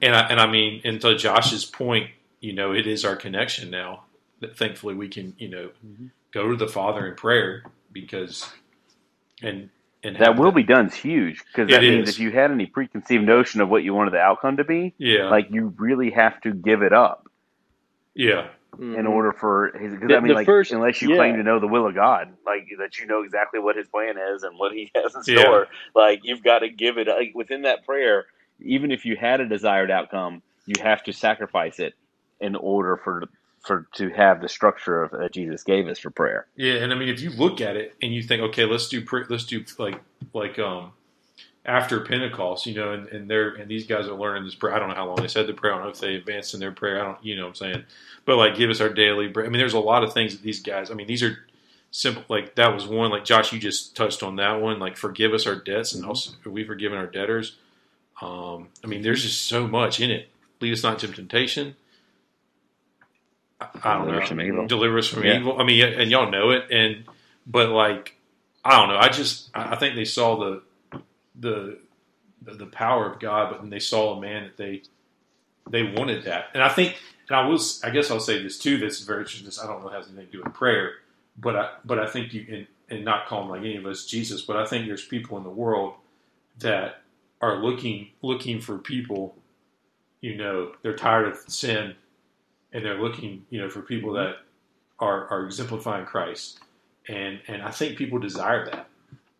[0.00, 3.70] and I, and I mean, and to Josh's point, you know, it is our connection
[3.70, 4.04] now
[4.42, 6.10] that thankfully we can you know Mhm.
[6.32, 8.52] go to the Father in prayer because
[9.42, 9.70] and
[10.04, 12.14] and That have will be done done's huge because It that means is.
[12.16, 15.28] if you had any preconceived notion of what you wanted the outcome to be, yeah
[15.30, 17.28] like you really have to give it up
[18.14, 19.10] yeah in Mhm.
[19.10, 19.92] order for his.
[19.92, 21.16] Because The- I mean, like first- unless you yeah.
[21.16, 24.16] claim to know the will of God, like that you know exactly what His plan
[24.18, 25.42] is and what He has in Yeah.
[25.42, 28.26] store, like you've got to give it like, within that prayer.
[28.60, 31.94] Even if you had a desired outcome, you have to sacrifice it
[32.40, 33.24] in order for
[33.64, 36.46] for to have the structure of, that Jesus gave us for prayer.
[36.56, 39.04] Yeah, and I mean, if you look at it and you think, okay, let's do
[39.04, 40.00] pre- let's do like
[40.32, 40.92] like um
[41.64, 44.74] after Pentecost, you know, and, and they're and these guys are learning this prayer.
[44.74, 45.74] I don't know how long they said the prayer.
[45.74, 47.00] I don't know if they advanced in their prayer.
[47.00, 47.84] I don't, you know, what I'm saying,
[48.24, 49.46] but like, give us our daily bread.
[49.46, 50.90] I mean, there's a lot of things that these guys.
[50.90, 51.38] I mean, these are
[51.90, 52.24] simple.
[52.28, 53.10] Like that was one.
[53.10, 54.80] Like Josh, you just touched on that one.
[54.80, 57.56] Like, forgive us our debts, and also we forgiven our debtors.
[58.20, 60.28] Um, I mean, there's just so much in it.
[60.60, 61.76] Lead us not into temptation.
[63.84, 64.66] I, don't Deliver know us from evil.
[64.66, 65.38] deliver us from Yeah.
[65.38, 65.60] evil.
[65.60, 67.04] I mean, and y'all know it, and
[67.46, 68.16] but like,
[68.64, 68.98] I don't know.
[68.98, 70.62] I just I think they saw the
[71.38, 71.78] the
[72.44, 74.82] the, power of God, but then they saw a man that they
[75.70, 76.96] they wanted that, and I think,
[77.28, 78.78] and I will, I guess I'll say this too.
[78.78, 80.94] That's very just I don't know has anything to do with prayer,
[81.38, 84.42] but I but I think you and, and not calling like any of us Jesus,
[84.42, 85.94] but I think there's people in the world
[86.58, 87.02] that
[87.40, 89.36] are looking looking for people,
[90.20, 91.94] you know, they're tired of sin,
[92.72, 94.36] and they're looking, you know, for people that
[94.98, 96.60] are are exemplifying Christ,
[97.08, 98.88] and and I think people desire that.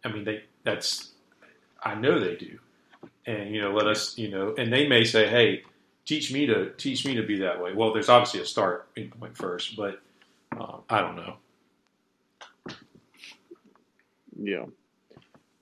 [0.05, 1.13] I mean, they that's
[1.83, 2.59] I know they do,
[3.27, 5.63] and you know, let us, you know, and they may say, hey,
[6.05, 7.73] teach me to teach me to be that way.
[7.75, 10.01] Well, there's obviously a start point first, but
[10.59, 11.37] uh, I don't know.
[14.41, 14.65] Yeah.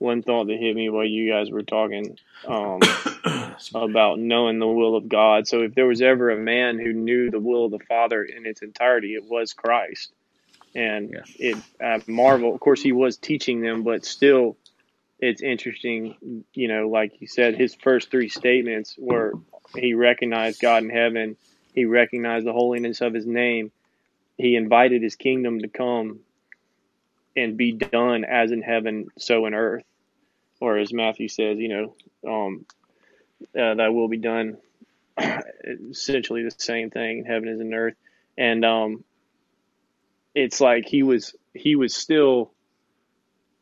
[0.01, 2.79] One thought that hit me while you guys were talking um,
[3.75, 5.47] about knowing the will of God.
[5.47, 8.47] So, if there was ever a man who knew the will of the Father in
[8.47, 10.11] its entirety, it was Christ.
[10.73, 11.23] And Yeah.
[11.37, 12.51] it, I marvel.
[12.51, 14.57] Of course, he was teaching them, but still,
[15.19, 16.45] it's interesting.
[16.55, 19.33] You know, like you said, his first three statements were
[19.75, 21.37] he recognized God in heaven,
[21.75, 23.71] he recognized the holiness of his name,
[24.35, 26.21] he invited his kingdom to come
[27.35, 29.83] and be done as in heaven, so in earth.
[30.61, 31.95] Or as Matthew says, you know,
[32.25, 32.65] um,
[33.59, 34.57] uh, that will be done.
[35.91, 37.95] Essentially the same thing heaven is in earth,
[38.37, 39.03] and um,
[40.33, 42.51] it's like he was he was still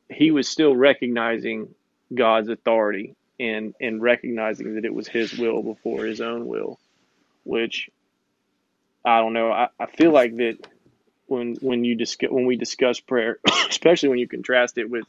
[0.09, 1.73] he was still recognizing
[2.13, 6.79] God's authority and and recognizing that it was His will before His own will,
[7.43, 7.89] which
[9.05, 9.51] I don't know.
[9.51, 10.57] I, I feel like that
[11.27, 13.39] when when you discuss when we discuss prayer,
[13.69, 15.05] especially when you contrast it with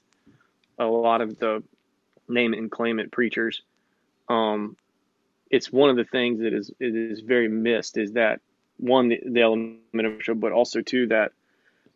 [0.78, 1.62] a lot of the
[2.30, 3.62] name it and claim it preachers,
[4.28, 4.76] um,
[5.50, 8.40] it's one of the things that is is very missed is that
[8.76, 11.32] one the, the element of worship, but also two that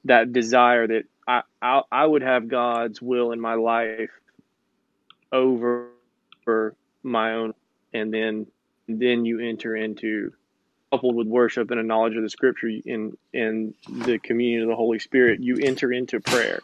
[0.04, 4.10] that desire that I, I I would have God's will in my life
[5.32, 5.88] over
[7.02, 7.54] my own,
[7.92, 8.46] and then
[8.88, 10.32] then you enter into
[10.90, 14.76] coupled with worship and a knowledge of the scripture in in the communion of the
[14.76, 16.60] Holy Spirit, you enter into prayer.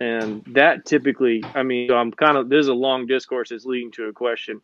[0.00, 3.92] And that typically, I mean, I'm kind of, this is a long discourse that's leading
[3.92, 4.60] to a question.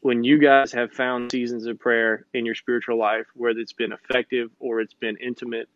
[0.00, 3.92] When you guys have found seasons of prayer in your spiritual life whether it's been
[3.92, 5.68] effective or it's been intimate,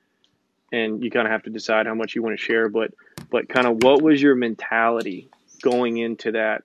[0.72, 2.92] and you kind of have to decide how much you want to share, but,
[3.30, 5.28] but kind of what was your mentality
[5.62, 6.62] going into that,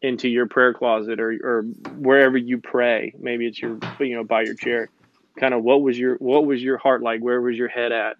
[0.00, 1.62] into your prayer closet or, or
[1.98, 3.12] wherever you pray?
[3.18, 4.88] Maybe it's your, you know, by your chair
[5.36, 8.16] kind of what was your what was your heart like where was your head at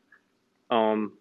[0.71, 1.13] um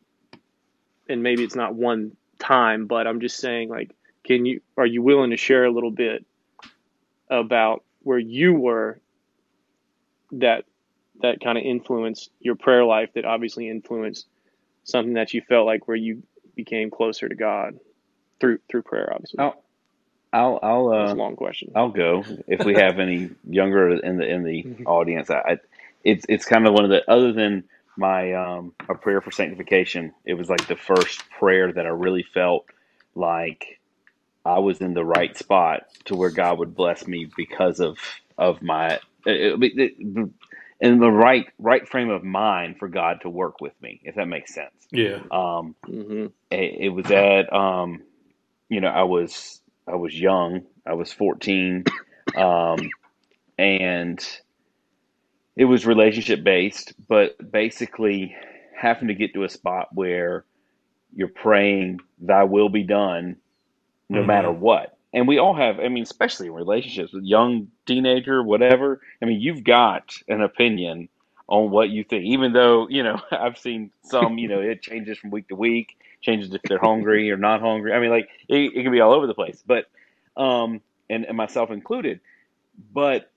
[1.08, 3.92] and maybe it's not one time but i'm just saying like
[4.24, 6.26] can you are you willing to share a little bit
[7.30, 9.00] about where you were
[10.32, 10.66] that
[11.22, 14.28] that kind of influenced your prayer life that obviously influenced
[14.84, 16.22] something that you felt like where you
[16.56, 17.80] became closer to god
[18.40, 19.40] through through prayer obviously?
[19.40, 19.62] I'll
[20.36, 21.72] I'll I'll uh, a long question.
[21.76, 25.30] I'll go if we have any younger in the in the audience.
[25.30, 25.58] I, I
[26.04, 27.64] it's it's kind of one of the other than
[27.98, 30.14] my um, a prayer for sanctification.
[30.26, 32.66] It was like the first prayer that I really felt
[33.16, 33.66] like
[34.46, 37.98] I was in the right spot to where God would bless me because of
[38.38, 40.30] of my it, it, it,
[40.82, 44.28] in the right right frame of mind for God to work with me, if that
[44.28, 44.88] makes sense.
[44.92, 45.20] Yeah.
[45.32, 48.04] Um, hmm it, it was at um,
[48.70, 50.64] you know I was I was young.
[50.88, 51.86] I was fourteen,
[52.36, 52.94] um,
[53.60, 54.20] and
[55.56, 58.36] it was relationship based, but basically
[58.76, 60.46] having to get to a spot where
[61.16, 63.38] you're praying, "Thy will be done,"
[64.10, 64.24] no Mhm.
[64.24, 64.98] matter what.
[65.14, 69.02] And we all have, I mean, especially in relationships with young teenager, whatever.
[69.22, 71.10] I mean, you've got an opinion
[71.48, 75.18] on what you think, even though, you know, I've seen some, you know, it changes
[75.18, 77.94] from week to week, changes if they're hungry or not hungry.
[77.94, 79.86] I mean, like, it, it can be all over the place, but,
[80.38, 82.20] um, and, and myself included.
[82.94, 83.30] But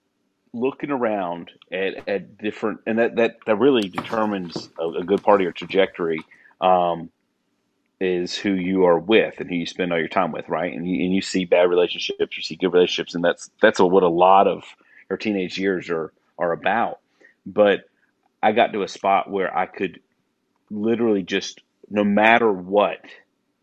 [0.52, 5.40] looking around at, at different, and that, that, that really determines a, a good part
[5.40, 6.20] of your trajectory.
[6.60, 7.10] Um,
[8.00, 10.72] is who you are with and who you spend all your time with, right?
[10.72, 14.02] And you, and you see bad relationships, you see good relationships, and that's that's what
[14.02, 14.62] a lot of
[15.10, 17.00] your teenage years are are about.
[17.44, 17.88] But
[18.42, 20.00] I got to a spot where I could
[20.70, 23.00] literally just, no matter what,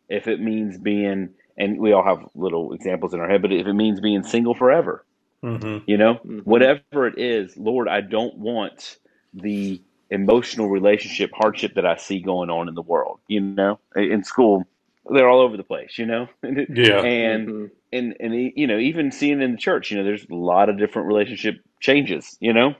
[0.10, 3.68] if it means being, and we all have little examples in our head, but if
[3.68, 5.06] it means being single forever,
[5.44, 6.44] hmm you know, Mhm.
[6.44, 8.98] whatever it is, Lord, I don't want
[9.34, 13.20] the emotional relationship hardship that I see going on in the world.
[13.28, 14.66] You know, in school,
[15.10, 15.98] they're all over the place.
[15.98, 16.28] You know,
[16.70, 17.02] Yeah.
[17.02, 17.72] and Mhm.
[17.92, 20.78] and and you know, even seeing in the church, you know, there's a lot of
[20.78, 22.38] different relationship changes.
[22.40, 22.76] You know,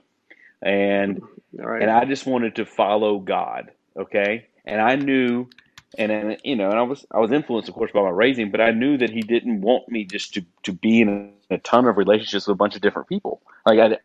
[0.62, 1.22] and
[1.60, 1.82] All right.
[1.82, 3.70] and I just wanted to follow God.
[3.98, 5.48] Okay, and I knew,
[5.98, 8.50] and then you know, and I was I was influenced, of course, by my raising,
[8.50, 11.86] but I knew that He didn't want me just to to be in a ton
[11.86, 13.42] of relationships with a bunch of different people.
[13.64, 13.98] Like I.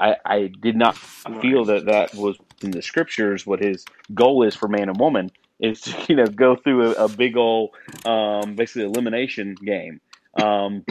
[0.00, 3.84] I, I did not feel that that was in the scriptures what his
[4.14, 7.36] goal is for man and woman is to you know go through a, a big
[7.36, 7.70] old
[8.06, 10.00] um, basically elimination game
[10.40, 10.84] um,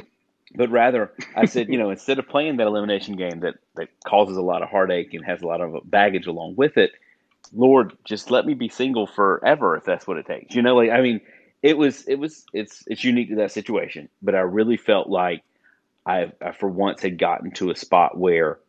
[0.55, 4.37] but rather I said you know instead of playing that elimination game that that causes
[4.37, 6.91] a lot of heartache and has a lot of baggage along with it
[7.53, 10.91] Lord just let me be single forever if that's what it takes you know like
[10.91, 11.21] I mean
[11.63, 15.43] it was it was it's it's unique to that situation but I really felt like
[16.05, 18.59] I, I for once had gotten to a spot where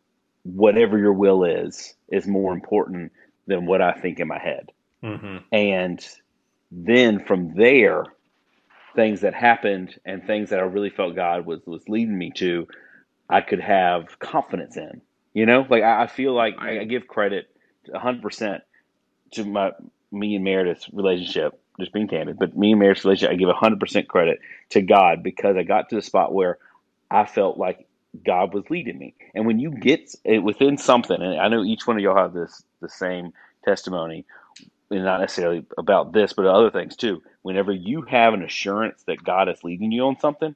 [0.43, 3.11] whatever your will is is more important
[3.47, 4.71] than what I think in my head.
[5.01, 6.05] hmm And
[6.71, 8.03] then from there,
[8.95, 12.67] things that happened and things that I really felt God was was leading me to,
[13.29, 15.01] I could have confidence in.
[15.33, 17.47] You know, like I, I feel like I, I give credit
[17.93, 18.63] hundred percent
[19.33, 19.71] to my
[20.11, 21.59] me and Meredith's relationship.
[21.79, 24.39] Just being candid, but me and Meredith's relationship, I give hundred percent credit
[24.71, 26.59] to God because I got to the spot where
[27.11, 27.87] I felt like
[28.25, 29.15] God was leading me.
[29.35, 32.33] And when you get it within something, and I know each one of y'all have
[32.33, 33.33] this the same
[33.65, 34.25] testimony,
[34.91, 37.21] and not necessarily about this, but other things too.
[37.43, 40.55] Whenever you have an assurance that God is leading you on something,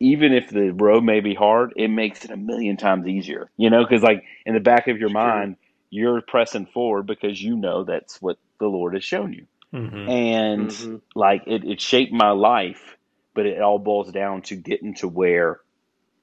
[0.00, 3.50] even if the road may be hard, it makes it a million times easier.
[3.56, 5.56] You know, because like in the back of your It's mind,
[5.94, 9.46] you're pressing forward because you know that's what the Lord has shown you.
[9.72, 11.02] hmm And Mhm.
[11.14, 12.96] like it, it shaped my life,
[13.34, 15.60] but it all boils down to getting to where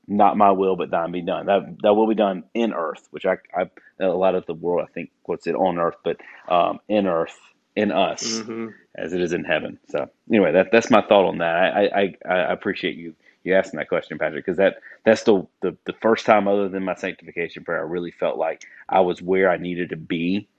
[0.07, 1.47] not my will but thine be done.
[1.47, 3.69] That that will be done in earth, which I, I
[4.01, 6.17] a lot of the world I think quotes it on earth, but
[6.49, 7.37] um, in earth,
[7.75, 8.75] in us, Mhm.
[8.97, 9.79] as it is in heaven.
[9.89, 11.55] So anyway, that that's my thought on that.
[11.55, 15.47] I I, I I appreciate you you asking that question, Patrick, because that that's the,
[15.61, 19.21] the the first time other than my sanctification prayer, I really felt like I was
[19.21, 20.49] where I needed to be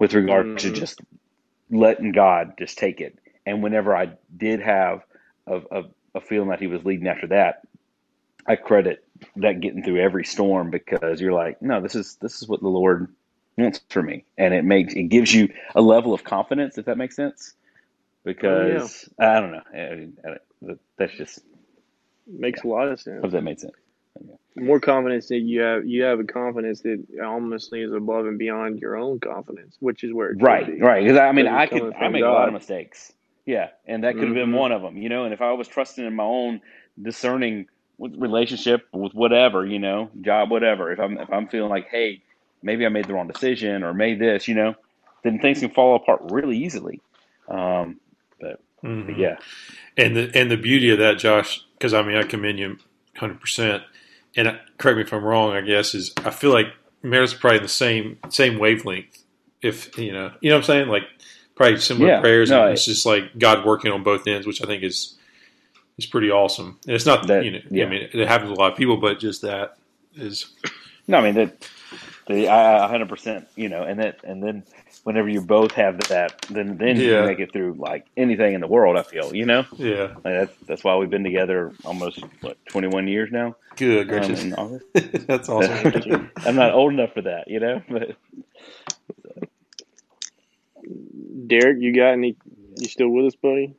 [0.00, 0.72] with regard to Mhm.
[0.72, 1.00] just
[1.70, 3.18] letting God just take it.
[3.46, 5.02] And whenever I did have
[5.46, 5.82] a, a,
[6.16, 7.62] a feeling that He was leading after that,
[8.46, 9.04] I credit
[9.36, 12.68] that getting through every storm because you're like, no, this is this is what the
[12.68, 13.14] Lord
[13.58, 16.98] wants for me, and it makes it gives you a level of confidence, if that
[16.98, 17.54] makes sense.
[18.24, 21.40] Because I don't know, I- I- that's just
[22.32, 23.20] Makes a lot of sense.
[23.22, 23.74] hope that made sense.
[24.56, 28.78] More confidence that you have, you have a confidence that almost is above and beyond
[28.80, 30.80] your own confidence, which is where it Right, be.
[30.80, 31.02] right.
[31.02, 33.12] Because I mean, I could I make a lot of mistakes.
[33.46, 34.58] Yeah, and that could have been Mhm.
[34.58, 35.24] one of them, you know.
[35.24, 36.60] And if I was trusting in my own
[37.00, 37.66] discerning
[37.98, 42.22] relationship with whatever, you know, job, whatever, if I'm if I'm feeling like, hey,
[42.62, 44.74] maybe I made the wrong decision or made this, you know,
[45.24, 47.00] then things can fall apart really easily.
[47.48, 47.98] Um,
[48.40, 49.36] but, but hmm yeah,
[49.96, 52.68] And the and the beauty of that, Josh, because I mean, I commend you
[53.18, 53.40] 100.
[53.40, 53.82] percent
[54.36, 55.52] And uh, correct me if I'm wrong.
[55.52, 56.66] I guess is I feel like
[57.02, 59.22] Meredith's probably in the same same wavelength.
[59.60, 61.04] If you know, you know what I'm saying, like
[61.54, 62.50] probably similar Yeah, prayers.
[62.50, 65.16] no, and it's just like God working on both ends, which I think is
[65.98, 66.78] is pretty awesome.
[66.86, 67.84] And it's not That- you know, yeah.
[67.84, 69.76] I mean, it happens to a lot of people, but just that
[70.16, 70.46] is
[71.06, 71.68] no, I mean that
[72.28, 74.62] The, I, I 100%, you know, and that, and then
[75.04, 77.20] whenever you both have that, then then Yeah.
[77.22, 78.96] you make it through like anything in the world.
[78.96, 80.14] I feel, you know, Yeah.
[80.16, 83.56] like that's that's why we've been together almost what 21 years now.
[83.76, 84.44] Good Um, gracious.
[84.44, 84.50] in
[85.26, 86.30] That's awesome.
[86.44, 87.82] I'm not old enough for that, you know.
[87.90, 88.16] But
[91.46, 92.36] Derek, you got any?
[92.76, 93.74] You still with us, buddy?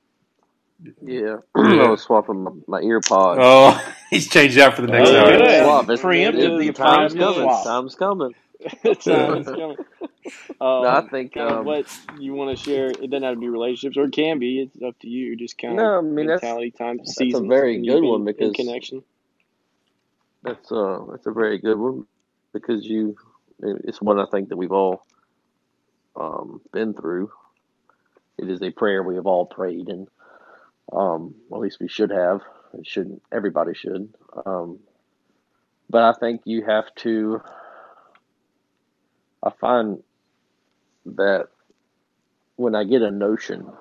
[1.02, 1.84] Yeah, Yeah.
[1.84, 3.38] I was swapping my, my ear pod.
[3.42, 5.38] oh, he's changed out for the next Oh, hour.
[5.38, 5.64] good.
[5.64, 5.90] Swap.
[5.90, 7.42] It's, Preempted it- the time's preemptive coming.
[7.44, 7.64] swap.
[7.64, 8.34] Time's coming.
[8.84, 9.78] Time's coming.
[10.26, 10.34] Um,
[10.84, 11.86] No, I think, kind um, what
[12.20, 12.88] you want to share.
[12.88, 14.62] It doesn't have to be relationships, or it can be.
[14.62, 15.36] It's up to you.
[15.36, 17.48] Just kind No, I of mean, that's- mentality, time, that's a seasons.
[17.48, 19.04] very good one because- connection.
[20.44, 22.06] That's uh, that's a very good one
[22.52, 23.16] because you,
[23.62, 25.06] it's one I think that we've all
[26.18, 27.32] um, been through.
[28.38, 30.10] It is a prayer we have all prayed, and
[30.92, 32.42] um, at least we should have.
[32.78, 33.22] It shouldn't.
[33.32, 34.14] everybody should.
[34.46, 34.80] Um,
[35.90, 37.42] but I think you have to.
[39.44, 40.04] I find
[41.06, 41.48] that
[42.56, 43.72] when I get a notion,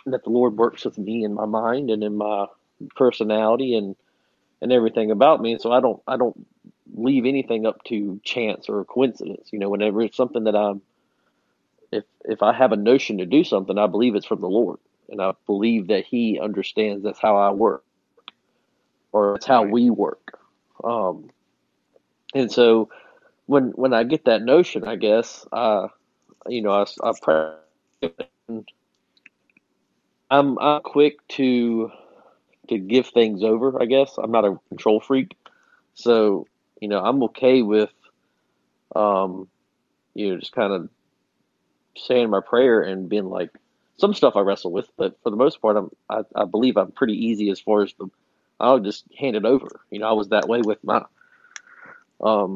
[0.05, 2.47] that the Lord works with me in my mind and in my
[2.95, 3.95] personality and
[4.61, 5.53] and everything about me.
[5.53, 6.47] And so I don't I don't
[6.93, 9.49] leave anything up to chance or coincidence.
[9.51, 10.81] You know, whenever it's something that I'm
[11.91, 14.79] if if I have a notion to do something, I believe it's from the Lord.
[15.09, 17.83] And I believe that He understands that's how I work.
[19.11, 20.39] Or that's how we work.
[20.83, 21.29] Um
[22.33, 22.89] and so
[23.49, 25.87] when when I get that notion, I guess, uh,
[26.47, 27.53] you know, I, I pray
[30.29, 31.91] I'm I'm quick to
[32.69, 33.81] to give things over.
[33.81, 35.35] I guess I'm not a control freak,
[35.95, 36.47] so
[36.79, 37.91] you know I'm okay with
[38.95, 39.47] um
[40.13, 40.89] you know just kind of
[41.97, 43.51] saying my prayer and being like
[43.97, 46.91] some stuff I wrestle with, but for the most part I'm I, I believe I'm
[46.91, 48.07] pretty easy as far as the
[48.59, 49.67] I'll just hand it over.
[49.91, 51.03] You know I was that way with my
[52.21, 52.55] um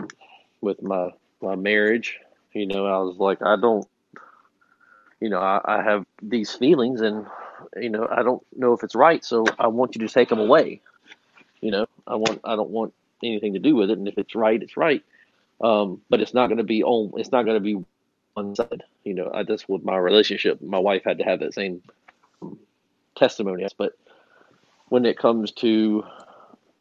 [0.63, 1.11] with my
[1.41, 2.19] my marriage.
[2.53, 3.87] You know I was like I don't
[5.19, 7.25] you know I, I have these feelings and
[7.77, 10.39] you know, I don't know if it's right, so I want you to take them
[10.39, 10.81] away.
[11.61, 12.93] You know, I want I don't want
[13.23, 15.03] anything to do with it, and if it's right, it's right.
[15.61, 17.19] Um, but it's not going to be on.
[17.19, 17.83] It's not going to be
[18.33, 18.83] one side.
[19.03, 21.81] You know, I just with my relationship, my wife had to have that same
[23.15, 23.65] testimony.
[23.77, 23.93] But
[24.89, 26.03] when it comes to,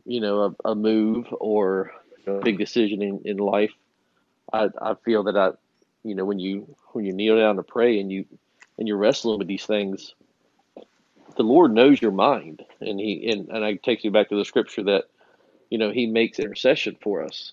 [0.05, 1.93] you know, a, a move or
[2.27, 3.73] a big decision in, in life,
[4.53, 5.51] I I feel that I,
[6.05, 8.27] you know, when you when you kneel down to pray and you
[8.79, 10.15] and you're wrestling with these things
[11.37, 14.45] the Lord knows your mind, and he and, and I takes you back to the
[14.45, 15.05] scripture that
[15.71, 17.53] you know He makes intercession for us,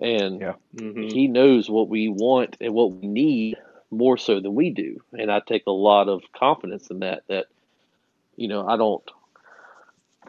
[0.00, 0.54] and Yeah.
[0.74, 1.12] Mhm.
[1.12, 3.56] He knows what we want and what we need
[3.90, 7.24] more so than we do, and I take a lot of confidence in that.
[7.28, 7.46] That
[8.36, 9.02] you know I don't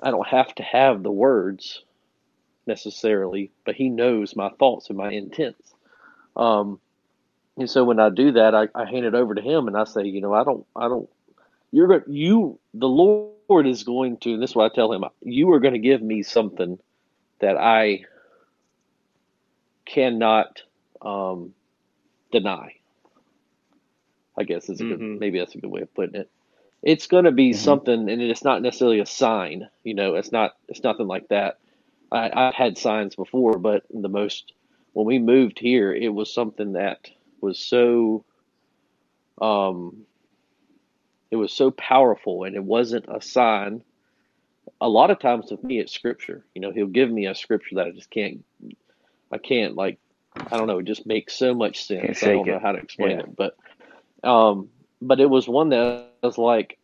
[0.01, 1.84] I don't have to have the words
[2.68, 5.74] necessarily, but He knows my thoughts and my intents.
[6.36, 6.80] Um,
[7.57, 9.86] and so when I do that, I, I hand it over to Him, and I
[9.86, 11.09] say, you know, I don't I don't
[11.72, 15.03] you're going you the lord is going to and this is what i tell him
[15.22, 16.80] you are going to give me something
[17.39, 17.99] that i
[19.86, 20.61] cannot
[21.01, 21.53] um,
[22.32, 22.74] deny
[24.38, 25.20] i guess is a good Mhm.
[25.20, 26.30] maybe that's a good way of putting it
[26.84, 27.55] it's going to be Mhm.
[27.55, 31.57] something and it's not necessarily a sign you know it's not it's nothing like that
[32.12, 34.53] I, i've had signs before but the most
[34.93, 37.10] when we moved here it was something that
[37.41, 38.26] was so
[39.41, 40.05] um
[41.32, 43.84] it was so powerful and it wasn't a sign
[44.82, 47.76] a lot of times with me it's scripture you know he'll give me a scripture
[47.76, 48.43] that i just can't
[49.32, 49.99] i can't like
[50.51, 52.62] i don't know it just makes so much sense i don't know it.
[52.62, 53.20] how to explain Yeah.
[53.20, 53.55] it but
[54.24, 54.70] um
[55.01, 56.78] but it was one that was like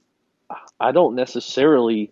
[0.80, 2.12] i don't necessarily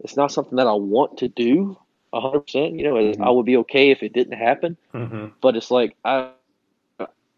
[0.00, 1.76] it's not something that i want to do
[2.20, 3.30] hundred percent you know Mhm.
[3.30, 6.30] i would be okay if it didn't happen hmm but it's like I,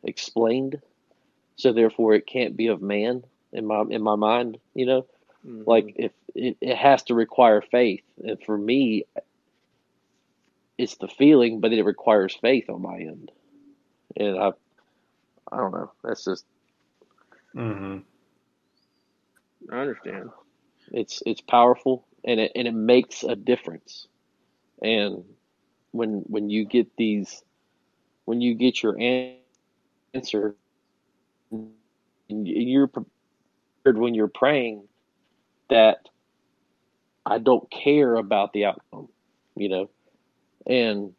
[0.03, 0.81] explained,
[1.57, 4.59] so therefore it can't be of man in my in my mind.
[4.75, 5.07] You know,
[5.45, 5.67] Mhm.
[5.67, 9.05] like if it, it has to require faith, and for me,
[10.79, 13.31] it's the feeling, but it requires faith on my end,
[14.17, 14.53] and I,
[15.53, 15.93] I don't know.
[16.03, 16.45] That's just
[17.55, 17.99] hmm
[19.71, 20.31] I understand.
[20.93, 24.07] it's it's powerful and it and it makes a difference
[24.83, 25.25] and
[25.93, 27.43] when when you get these
[28.25, 29.51] when you get your answer
[30.21, 30.39] and
[32.47, 34.83] you're prepared when you're praying
[35.71, 35.99] that
[37.27, 39.09] I don't care about the outcome
[39.57, 39.91] you know
[40.67, 41.13] and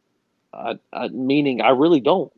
[0.53, 2.31] I, I meaning I really don't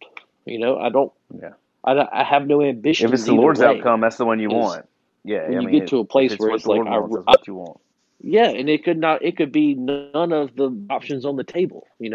[0.46, 1.12] you know I don't
[1.42, 1.54] Yeah.
[1.84, 4.54] I, I have no ambition If it's the Lord's outcome, that's the one you is
[4.54, 4.88] want.
[5.24, 6.88] Yeah, when I you mean, get to a place it's where what it's like Lord
[6.88, 7.80] I, wants, I what you want.
[8.22, 9.24] Yeah, and it could not.
[9.24, 12.12] It could be none of the options on the table, you know.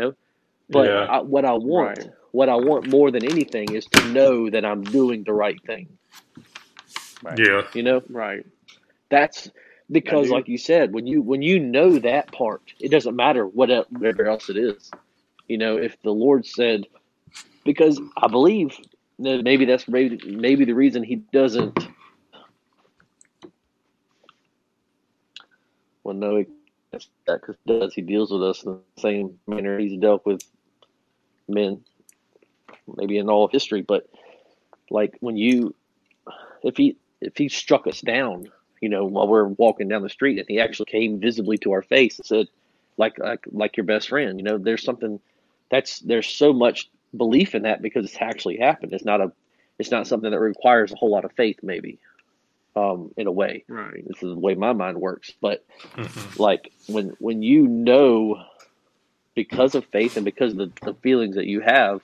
[0.58, 1.04] But Yeah.
[1.08, 2.10] I, what I want, Right.
[2.32, 5.88] what I want more than anything, is to know that I'm doing the right thing.
[7.22, 7.38] Right.
[7.38, 7.62] Yeah.
[7.74, 8.44] You know, Right.
[9.10, 9.50] that's
[9.90, 13.70] because, like you said, when you when you know that part, it doesn't matter what
[13.70, 14.90] el- whatever else it is.
[15.48, 16.86] You know, if the Lord said,
[17.64, 18.76] because I believe
[19.20, 21.78] that maybe that's maybe maybe the reason He doesn't.
[26.04, 26.46] Well, no, he-
[27.26, 27.94] that because does.
[27.94, 30.42] He deals with us in the same manner he's dealt with
[31.48, 31.84] men,
[32.96, 33.82] maybe in all of history.
[33.82, 34.08] But
[34.90, 35.74] like when you,
[36.62, 38.48] if he if he struck us down,
[38.80, 41.82] you know, while we're walking down the street, and he actually came visibly to our
[41.82, 42.48] face and said,
[42.96, 45.20] like like like your best friend, you know, there's something
[45.70, 48.92] that's there's so much belief in that because it's actually happened.
[48.92, 49.32] It's not a
[49.78, 51.98] it's not something that requires a whole lot of faith, maybe,
[52.76, 53.64] um, in a way.
[53.68, 54.04] Right.
[54.06, 55.64] This is the way my mind works, but
[55.94, 58.42] hmm like when when you know
[59.34, 62.00] because of faith and because of the, the feelings that you have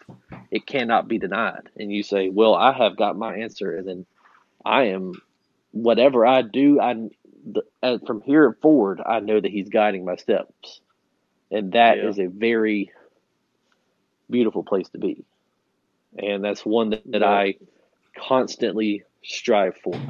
[0.51, 4.07] it cannot be denied and you say well i have got my answer and then
[4.64, 5.20] i am
[5.75, 6.95] whatever i do i
[7.83, 10.81] and from here forward i know that he's guiding my steps
[11.51, 12.18] and that is Yeah.
[12.18, 12.91] a very
[14.31, 15.25] beautiful place to be
[16.18, 17.25] and that's one that, that Yeah.
[17.25, 17.55] i
[18.16, 20.01] constantly strive for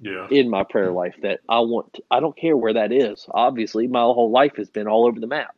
[0.00, 0.28] Yeah.
[0.30, 3.26] in my prayer life that I want to, I don't care where that is.
[3.32, 5.54] Obviously, my whole life has been all over the map.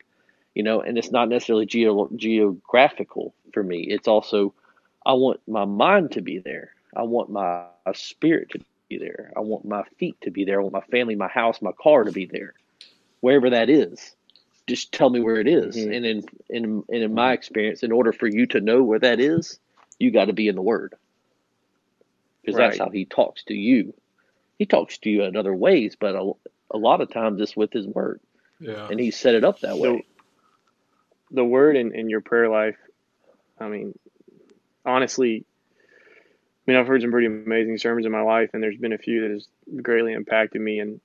[0.54, 3.86] You know, and it's not necessarily geo, geographical for me.
[3.88, 4.54] It's also
[5.06, 6.70] I want my mind to be there.
[6.96, 8.32] I want my spirit to
[8.98, 9.32] be there.
[9.36, 10.58] I want my feet to be there.
[10.60, 12.54] I want my family, my house, my car to be there.
[13.20, 14.14] Wherever that is.
[14.66, 15.76] Just tell me where it is.
[15.76, 15.96] Mhm.
[15.96, 19.20] And in in and in my experience, in order for you to know where that
[19.20, 19.58] is,
[19.98, 20.94] you got to be in the word.
[22.40, 23.94] Because that's how he talks to you
[24.58, 26.32] he talks to you in other ways, but a,
[26.70, 28.20] a lot of times it's with his word,
[28.60, 28.86] Yeah.
[28.88, 30.06] and he set it up that So- way.
[31.32, 32.76] the word in, in your prayer life,
[33.58, 33.98] I mean,
[34.84, 35.44] honestly,
[36.66, 38.98] I mean, I've heard some pretty amazing sermons in my life, and there's been a
[38.98, 39.48] few that has
[39.82, 41.00] greatly impacted me, and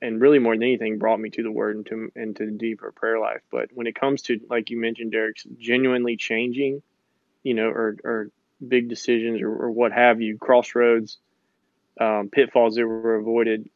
[0.00, 3.18] and really more than anything, brought me to the word and to into deeper prayer
[3.18, 3.42] life.
[3.50, 6.82] But when it comes to, like you mentioned, Derek, genuinely changing,
[7.42, 8.30] you know, or or
[8.66, 11.18] big decisions or, or what have you, crossroads,
[12.00, 13.68] um, pitfalls that were avoided,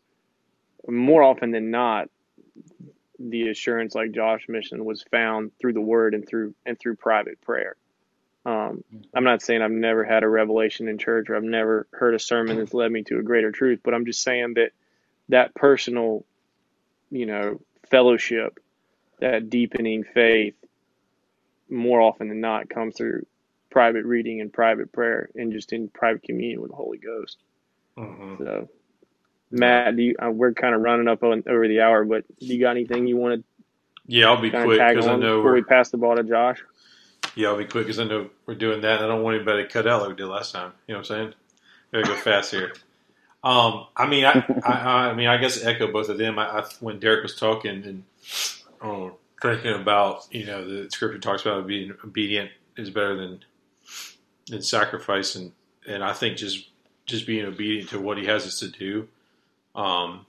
[0.89, 2.09] more often than not,
[3.19, 7.41] the assurance, like Josh mentioned, was found through the Word and through and through private
[7.41, 7.77] prayer.
[8.45, 8.85] Um,
[9.15, 12.19] I'm not saying I've never had a revelation in church or I've never heard a
[12.19, 14.73] sermon that's led me to a greater truth, but I'm just saying that
[15.29, 16.25] that personal,
[17.11, 18.59] you know, fellowship,
[19.21, 20.55] that deepening faith,
[21.71, 23.27] more often than not, comes through
[23.71, 27.39] private reading and private prayer and just in private communion with the Holy Ghost.
[27.97, 28.69] hmm So,
[29.51, 32.47] Matt, do you, uh, we're kind of running up on over the hour, but do
[32.47, 33.45] you got anything you want to?
[34.07, 36.63] Yeah, I'll be quick because I know before we're we pass the ball to Josh?
[37.35, 38.97] Yeah, I'll be quick because I know we're doing that.
[38.97, 40.73] And I don't want anybody to cut out like we did last time.
[40.87, 41.35] You know what I'm saying?
[41.93, 42.73] Gotta go fast here.
[43.45, 44.71] Um, I mean, I, I,
[45.11, 46.39] I mean, I guess echo both of them.
[46.39, 48.05] I, I when Derek was talking and
[48.83, 53.45] oh, thinking about, you know, the scripture talks about being obedient is better than
[54.49, 55.53] than sacrifice, and
[55.87, 56.69] and I think just
[57.07, 59.09] just being obedient to what He has us to do.
[59.75, 60.27] Um,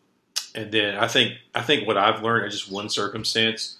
[0.56, 3.78] and then I think I think what I've learned in just one circumstance,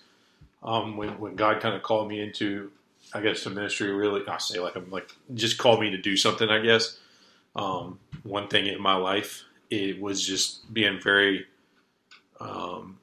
[0.62, 2.72] um, when when God kind of called me into,
[3.14, 3.92] I guess, the ministry.
[3.92, 6.50] Really, I say like I'm like just called me to do something.
[6.50, 7.00] I guess
[7.56, 11.46] um, one thing in my life it was just being very
[12.40, 13.00] um,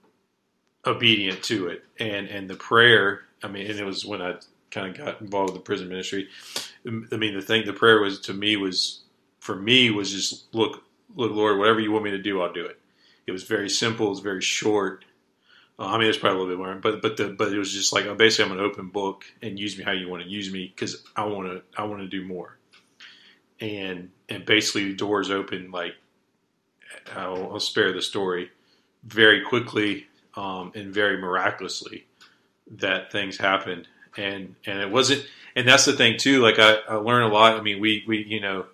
[0.87, 3.23] obedient to it, and and the prayer.
[3.43, 4.37] I mean, and it was when I
[4.71, 6.29] kind of got involved with the prison ministry.
[6.87, 9.01] I mean, the thing, the prayer was to me was
[9.41, 10.85] for me was just look,
[11.17, 12.79] look, Lord, whatever you want me to do, I'll do it.
[13.27, 14.07] It was very simple.
[14.07, 15.05] It was very short.
[15.87, 17.93] I mean, it's probably a little bit more, but but the but it was just
[17.93, 20.71] like basically I'm an open book and use me how you want to use me
[20.75, 22.59] because I want to I want to do more.
[23.61, 25.95] And and basically the doors open like
[27.15, 28.51] I'll, I'll spare the story
[29.05, 30.07] very quickly
[30.37, 32.07] um, and very miraculously
[32.73, 35.25] that things happened and and it wasn't
[35.57, 38.25] and that's the thing too like I, I learned a lot I mean we we
[38.25, 38.67] you know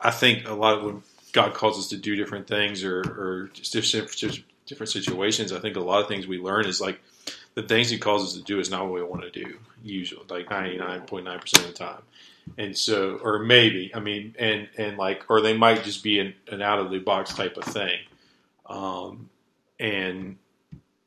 [0.00, 3.50] I think a lot of when God calls us to do different things or or
[3.52, 5.52] just different different situations.
[5.52, 7.00] I think a lot of things we learn is like
[7.54, 10.24] the things he calls us to do is not what we want to do usually
[10.28, 12.02] like 99.9% of the time.
[12.58, 16.34] And so or maybe i mean and and like or they might just be an,
[16.50, 17.98] an out of the box type of thing.
[18.66, 19.28] Um
[19.78, 20.36] and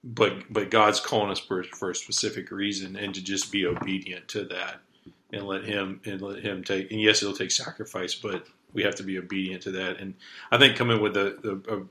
[0.03, 4.27] but but god's calling us for, for a specific reason and to just be obedient
[4.29, 4.79] to that
[5.31, 8.95] and let him and let him take and yes it'll take sacrifice but we have
[8.95, 9.99] to be obedient to that.
[9.99, 10.13] And
[10.51, 11.83] i think coming with a, a, a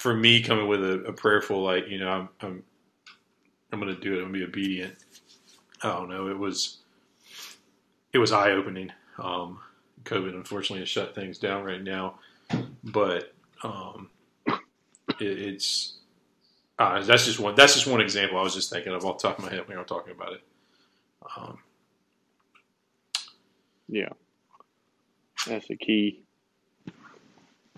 [0.00, 2.62] for me coming with a, a prayerful like you know i'm i'm,
[3.72, 4.94] I'm to do it i'm to be obedient
[5.82, 6.78] i don't know it was
[8.12, 8.92] it was eye opening.
[9.18, 9.60] Um,
[10.04, 12.18] COVID unfortunately has shut things down right now,
[12.82, 13.32] but
[13.62, 14.10] um,
[14.46, 14.58] it,
[15.20, 15.98] it's
[16.78, 19.28] uh, that's just one that's just one example I was just thinking of off the
[19.28, 20.42] top of my head when I was talking about it.
[21.36, 21.58] Um,
[23.88, 24.08] yeah,
[25.46, 26.22] that's the key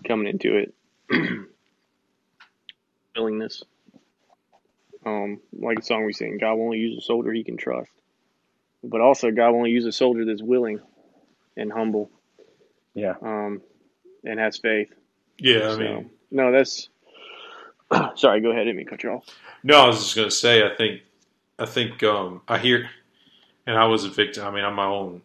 [0.07, 0.73] coming into it.
[3.15, 3.63] Willingness.
[5.05, 7.91] Um, like a song we sing, God will only use a soldier he can trust
[8.83, 10.79] but also God will only use a soldier that's willing
[11.55, 12.11] and humble.
[12.93, 13.15] Yeah.
[13.21, 13.61] Um,
[14.23, 14.93] and has faith.
[15.39, 16.89] Yeah, I mean, no, that's.
[18.15, 18.67] sorry, go ahead.
[18.67, 19.25] Let me cut you off.
[19.63, 21.01] No, I was just going to say, I think,
[21.57, 22.89] I think, um, I hear,
[23.65, 24.45] and I was a victim.
[24.45, 25.21] I mean, I'm my own.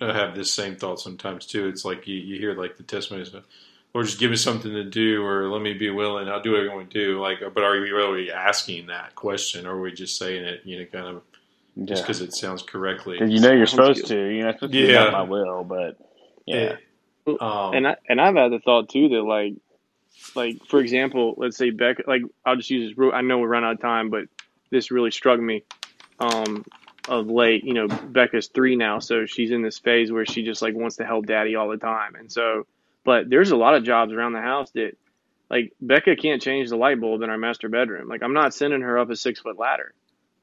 [0.00, 1.66] I have this same thought sometimes too.
[1.66, 3.30] It's like you, you hear like the testimonies,
[3.94, 6.28] or just give me something to do, or let me be willing.
[6.28, 7.20] I'll do what I want to do.
[7.20, 10.62] Like, but are we really asking that question, or are we just saying it?
[10.64, 11.22] You know, kind of
[11.84, 13.18] just because it sounds correctly.
[13.18, 14.16] Because you know you're supposed to.
[14.16, 15.06] You're not supposed yeah.
[15.06, 15.96] do my will, but
[16.46, 16.76] yeah.
[17.26, 19.54] It, um, and I and I've had the thought too that like
[20.34, 22.04] like for example, let's say Becca.
[22.06, 23.10] Like I'll just use this.
[23.12, 24.24] I know we run out of time, but
[24.70, 25.62] this really struck me.
[26.20, 26.64] Um,
[27.08, 30.60] of late, you know, Becca's three now, so she's in this phase where she just
[30.60, 32.66] like wants to help daddy all the time, and so.
[33.08, 34.92] But there's a lot of jobs around the house that,
[35.48, 38.06] like, Becca can't change the light bulb in our master bedroom.
[38.06, 39.94] Like, I'm not sending her up a six foot ladder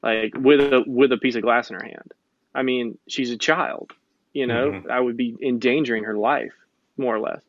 [0.02, 2.12] like with a with a piece of glass in her hand.
[2.52, 3.92] I mean, she's a child.
[4.32, 4.90] You know, mm-hmm.
[4.90, 6.54] I would be endangering her life
[6.96, 7.42] more or less.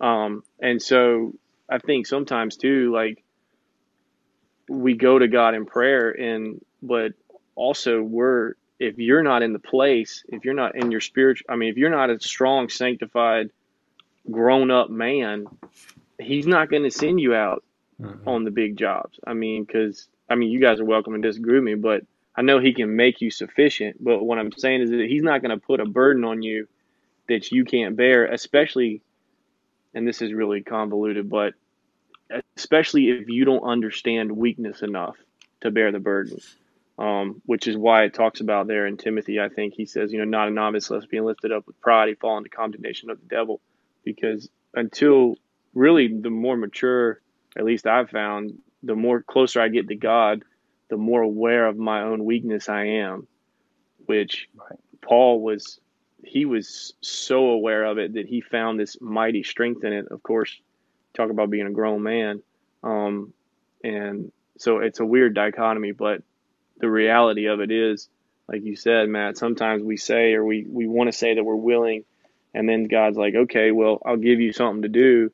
[0.00, 1.34] Um, and so
[1.68, 3.24] I think sometimes too, like
[4.68, 7.14] we go to God in prayer, and but
[7.56, 11.56] also we're if you're not in the place, if you're not in your spiritual, I
[11.56, 13.50] mean, if you're not a strong, sanctified,
[14.28, 15.46] grown up man,
[16.20, 17.64] He's not going to send you out
[18.00, 18.28] mm-hmm.
[18.28, 19.18] on the big jobs.
[19.26, 22.04] I mean, because I mean, you guys are welcome to disagree with me, but
[22.36, 24.02] I know he can make you sufficient.
[24.02, 26.68] But what I'm saying is that he's not going to put a burden on you
[27.28, 29.02] that you can't bear, especially,
[29.94, 31.54] and this is really convoluted, but
[32.56, 35.16] especially if you don't understand weakness enough
[35.62, 36.38] to bear the burden.
[36.98, 39.40] Um, which is why it talks about there in Timothy.
[39.40, 42.08] I think he says, you know, not a novice, lest being lifted up with pride,
[42.08, 43.62] he fall into condemnation of the devil.
[44.04, 45.36] Because until
[45.74, 47.20] really the more mature,
[47.56, 50.44] at least I've found, the more closer I get to God,
[50.88, 53.26] the more aware of my own weakness I am,
[54.06, 54.78] which right.
[55.00, 55.80] Paul was
[56.24, 60.08] he was so aware of it that he found this mighty strength in it.
[60.10, 60.60] Of course,
[61.14, 62.42] talk about being a grown man.
[62.82, 63.32] Um,
[63.82, 66.22] and so it's a weird dichotomy, but
[66.78, 68.08] the reality of it is,
[68.48, 71.54] like you said, Matt, sometimes we say or we, we want to say that we're
[71.54, 72.04] willing,
[72.54, 75.30] and then God's like, okay, well, I'll give you something to do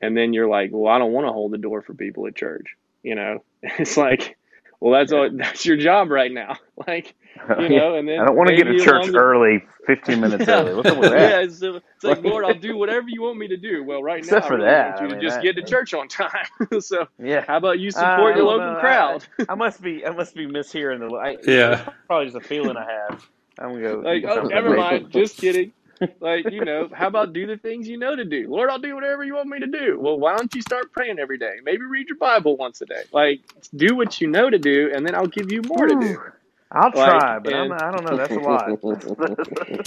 [0.00, 2.34] and then you're like, well, I don't want to hold the door for people at
[2.36, 2.76] church.
[3.02, 4.36] You know, it's like,
[4.80, 6.56] well, that's all, that's your job right now.
[6.86, 7.14] Like,
[7.58, 10.20] you know, and then I don't want to get to church along the- early, 15
[10.20, 10.74] minutes early.
[10.74, 11.30] What's up with that?
[11.30, 13.82] yeah, it's, it's like Lord, I'll do whatever you want me to do.
[13.82, 15.56] Well, right Except now, for I really that, want you I to just that- get
[15.56, 16.46] to church on time.
[16.80, 17.44] so, Yeah.
[17.46, 18.78] how about you I support your local know.
[18.80, 19.24] crowd?
[19.40, 21.16] I, I must be I must be mishearing the.
[21.16, 21.88] I, Yeah.
[22.06, 23.26] probably just a feeling I have.
[23.58, 24.00] I'm gonna go.
[24.00, 25.10] Like, eat oh, never mind.
[25.12, 25.72] Just kidding.
[26.20, 28.48] Like, you know, how about do the things you know to do?
[28.50, 30.00] Lord, I'll do whatever you want me to do.
[30.00, 31.56] Well, why don't you start praying every day?
[31.64, 33.04] Maybe read your Bible once a day.
[33.12, 33.42] Like,
[33.76, 36.14] do what you know to do, and then I'll give you more to do.
[36.14, 36.30] Hmm.
[36.72, 38.16] I'll Like, try, but I'm not, I don't know.
[38.16, 38.74] That's a lot.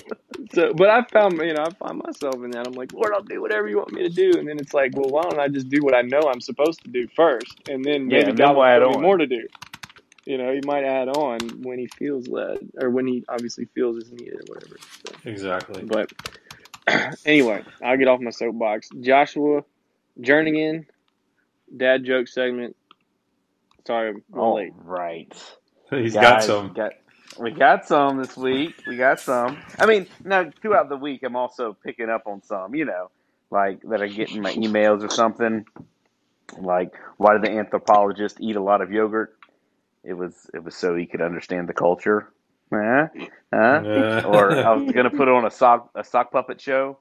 [0.54, 2.68] So, but I found, you know, I find myself in that.
[2.68, 4.94] I'm like, Lord, I'll do whatever you want me to do, and then it's like,
[4.96, 7.86] well, why don't I just do what I know I'm supposed to do first, and
[7.86, 9.48] then maybe and then God will me more to do.
[10.30, 13.98] You know, he might add on when he feels led, or when he obviously feels
[13.98, 14.78] is needed, or whatever.
[15.08, 15.84] So, Exactly.
[15.88, 16.14] but
[17.26, 18.90] anyway, I'll get off my soapbox.
[19.02, 19.64] Joshua,
[20.22, 20.86] Jernigan,
[21.76, 22.76] dad joke segment.
[23.88, 24.74] Sorry, I'm All late.
[24.84, 25.34] right.
[25.90, 26.74] He's got some.
[26.76, 26.94] Got,
[27.40, 28.84] we got some this week.
[28.86, 29.58] We got some.
[29.80, 32.76] I mean, now throughout the week, I'm also picking up on some.
[32.76, 33.10] You know,
[33.50, 35.66] like that I get in my emails or something.
[36.60, 39.39] Like, why did the anthropologist eat a lot of yogurt?
[40.04, 42.32] It was it was so he could understand the culture.
[42.74, 43.08] Huh?
[43.54, 43.60] Huh?
[43.86, 47.00] Uh, or I was gonna put on a sock a sock puppet show,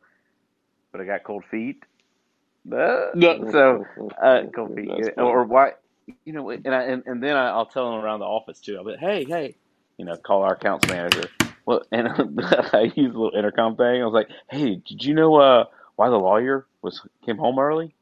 [0.93, 1.85] but I got cold feet.
[2.71, 3.51] Uh, No.
[3.51, 3.87] so
[4.23, 5.73] uh, cold feet, That's or why?
[6.25, 8.77] You know, and I, and, and then I, I'll tell them around the office too.
[8.79, 9.57] I'll be, hey, hey,
[9.99, 11.29] you know, call our accounts manager.
[11.67, 12.09] Well, and
[12.43, 14.01] I use a little intercom thing.
[14.03, 15.65] I was like, hey, did you know uh,
[15.97, 17.95] why the lawyer was came home early?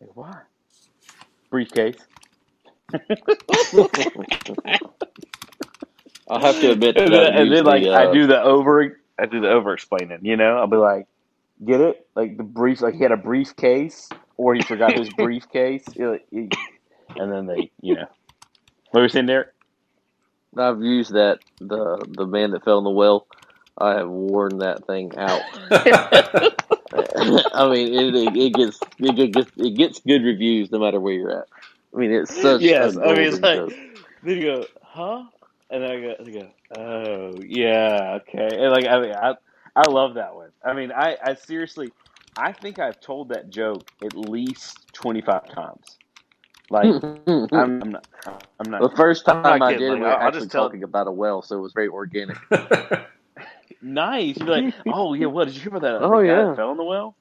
[0.00, 0.38] Like, why?
[1.50, 1.96] Briefcase.
[6.28, 9.00] I'll have to admit, and that then, and then like I uh, do the over
[9.18, 10.58] I do the over explaining, you know.
[10.58, 11.06] I'll be like,
[11.64, 12.06] get it?
[12.14, 15.84] Like the brief like he had a briefcase or he forgot his briefcase.
[15.94, 16.54] It- it-
[17.16, 18.06] and then they you know
[18.92, 19.52] what were you saying there?
[20.56, 23.26] I've used that the the man that fell in the well.
[23.76, 25.42] I have worn that thing out.
[27.54, 31.14] I mean, it, it, it gets it gets it gets good reviews no matter where
[31.14, 31.48] you're at.
[31.94, 33.72] I mean, it's such Yes, I mean it's like joke.
[34.22, 35.24] then you go, huh?
[35.70, 36.50] And then I go, I go,
[36.80, 38.56] oh yeah, okay.
[38.58, 39.34] And like I mean I
[39.76, 40.50] I love that one.
[40.64, 41.92] I mean I, I seriously
[42.36, 45.96] I think I've told that joke at least twenty five times.
[46.70, 48.06] Like I'm, I'm not
[48.60, 50.66] I'm not the first time I did, like, we were I'll- I'll actually just tell-
[50.66, 52.36] talking about a well, so it was very organic.
[53.82, 54.36] Nice.
[54.38, 56.02] You're like, oh yeah, what did you hear about that?
[56.02, 56.44] Oh, the yeah.
[56.48, 57.16] that fell in the well.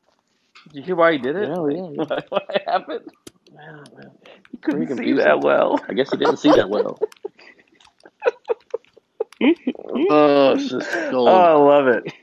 [0.66, 1.48] Did you hear why he did it?
[1.50, 2.04] Yeah, yeah, yeah.
[2.06, 3.12] What, what happened?
[4.62, 5.80] Couldn't Very see that well.
[5.88, 7.00] I guess he didn't see that well.
[9.42, 11.28] oh, it's just Oh.
[11.28, 12.14] I love it.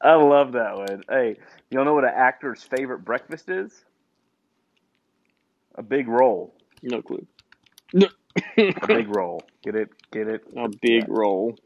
[0.00, 1.02] I love that one.
[1.08, 1.36] Hey,
[1.70, 3.84] you don't know what an actor's favorite breakfast is?
[5.76, 6.54] A big roll.
[6.82, 7.26] No clue.
[7.94, 9.42] A big roll.
[9.62, 9.90] Get it?
[10.10, 10.44] Get it?
[10.56, 11.56] A big roll.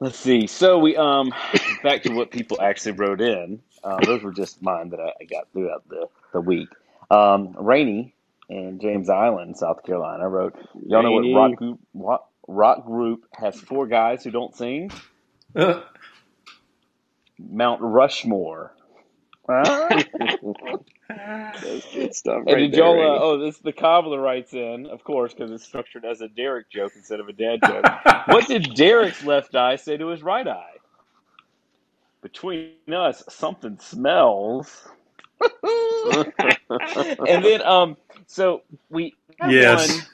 [0.00, 0.46] Let's see.
[0.46, 1.32] So we um
[1.82, 3.60] back to what people actually wrote in.
[3.84, 6.68] Um, those were just mine that I, I got throughout the the week.
[7.10, 8.14] Um, Rainey
[8.48, 10.54] in James Island, South Carolina, wrote,
[10.86, 14.90] "Y'all know what rock group what rock group has four guys who don't sing?
[17.38, 18.74] Mount Rushmore."
[19.48, 20.02] Huh?
[21.08, 22.42] That's good stuff.
[22.46, 22.94] And right did y'all?
[22.94, 23.18] Randy.
[23.18, 26.70] Uh, oh, this the cobbler writes in, of course, because it's structured as a Derek
[26.70, 27.84] joke instead of a dad joke.
[28.26, 30.74] what did Derek's left eye say to his right eye?
[32.20, 34.86] Between us, something smells.
[37.26, 37.96] and then, um,
[38.26, 40.06] so we have Yes.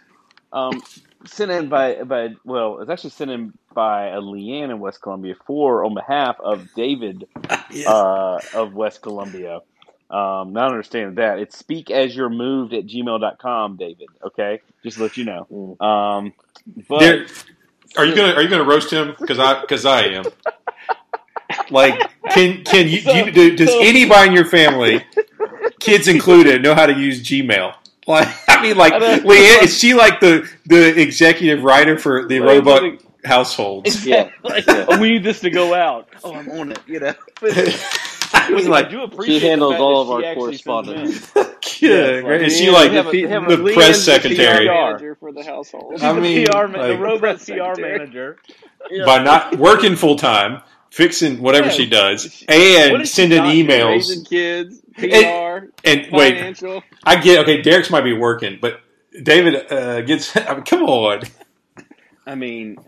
[0.51, 0.83] one, um,
[1.27, 5.35] sent in by by well, it's actually sent in by a Leanne in West Columbia
[5.47, 7.27] for on behalf of David
[7.71, 7.87] Yes.
[7.87, 9.61] uh, of West Columbia.
[10.11, 11.39] Um, not understand that.
[11.39, 14.09] It's speak as you're moved at gmail.com, David.
[14.25, 14.61] Okay.
[14.85, 15.77] Just to let you know.
[15.81, 16.35] Um,
[16.89, 17.31] but Derek,
[17.97, 19.15] are you gonna are you gonna roast him?
[19.19, 20.25] Because I because I am.
[21.71, 21.99] Like,
[22.31, 25.03] can can you, do you do, does So- anybody in your family,
[25.85, 27.75] kids included, know how to use Gmail?
[28.07, 29.19] Like, I mean, like, I.
[29.21, 34.05] Leanne, is she like the the executive writer for the Like, robot like- households?
[34.15, 34.31] Yeah.
[34.43, 36.09] like, oh, we need this to go out.
[36.23, 37.15] Oh, I'm on it, you know.
[38.37, 41.37] I mean, like, do appreciate She handles all of our actually sends them correspondence.
[41.37, 41.43] in.
[41.89, 42.39] yeah, Yes, great.
[42.41, 44.67] like, is she like have a- the, have a the Leanne's press the secretary?
[44.67, 44.73] PR.
[44.73, 45.93] manager for the household.
[45.95, 47.99] She's I the mean, PR like- the robot PR secretary.
[47.99, 48.37] manager.
[49.07, 51.77] by not working full time, fixing whatever Yes.
[51.77, 53.87] she does, and sending emails.
[53.93, 56.83] Raising kids, PR, And wait, financial.
[57.05, 57.63] I get okay.
[57.63, 58.81] Derek's might be working, but
[59.23, 60.37] David uh, gets.
[60.37, 61.23] I mean, come on.
[62.27, 62.79] I mean,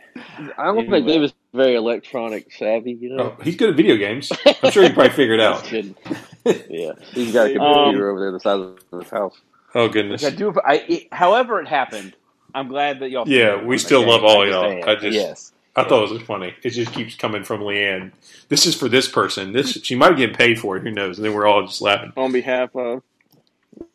[0.57, 0.91] I don't Anyway.
[0.99, 3.37] think David's very electronic savvy, you know.
[3.39, 4.33] Oh, he's good at video games.
[4.63, 5.71] I'm sure he probably figured it out.
[6.71, 8.61] Yeah, he's got a Um, computer over there the size
[8.93, 9.41] of his house.
[9.75, 10.25] Oh goodness.
[10.25, 10.55] I do.
[10.65, 12.15] I, it, however, it happened.
[12.55, 13.29] I'm glad that y'all.
[13.29, 14.89] Yeah, we still Okay, love all y'all.
[14.89, 15.53] I just- yes.
[15.77, 16.55] I thought it was funny.
[16.63, 18.13] It just keeps coming from Leanne.
[18.49, 19.53] This is for this person.
[19.53, 20.83] This she might be getting paid for it.
[20.85, 21.19] Who knows?
[21.19, 22.13] And then we're all just laughing.
[22.17, 23.03] On behalf of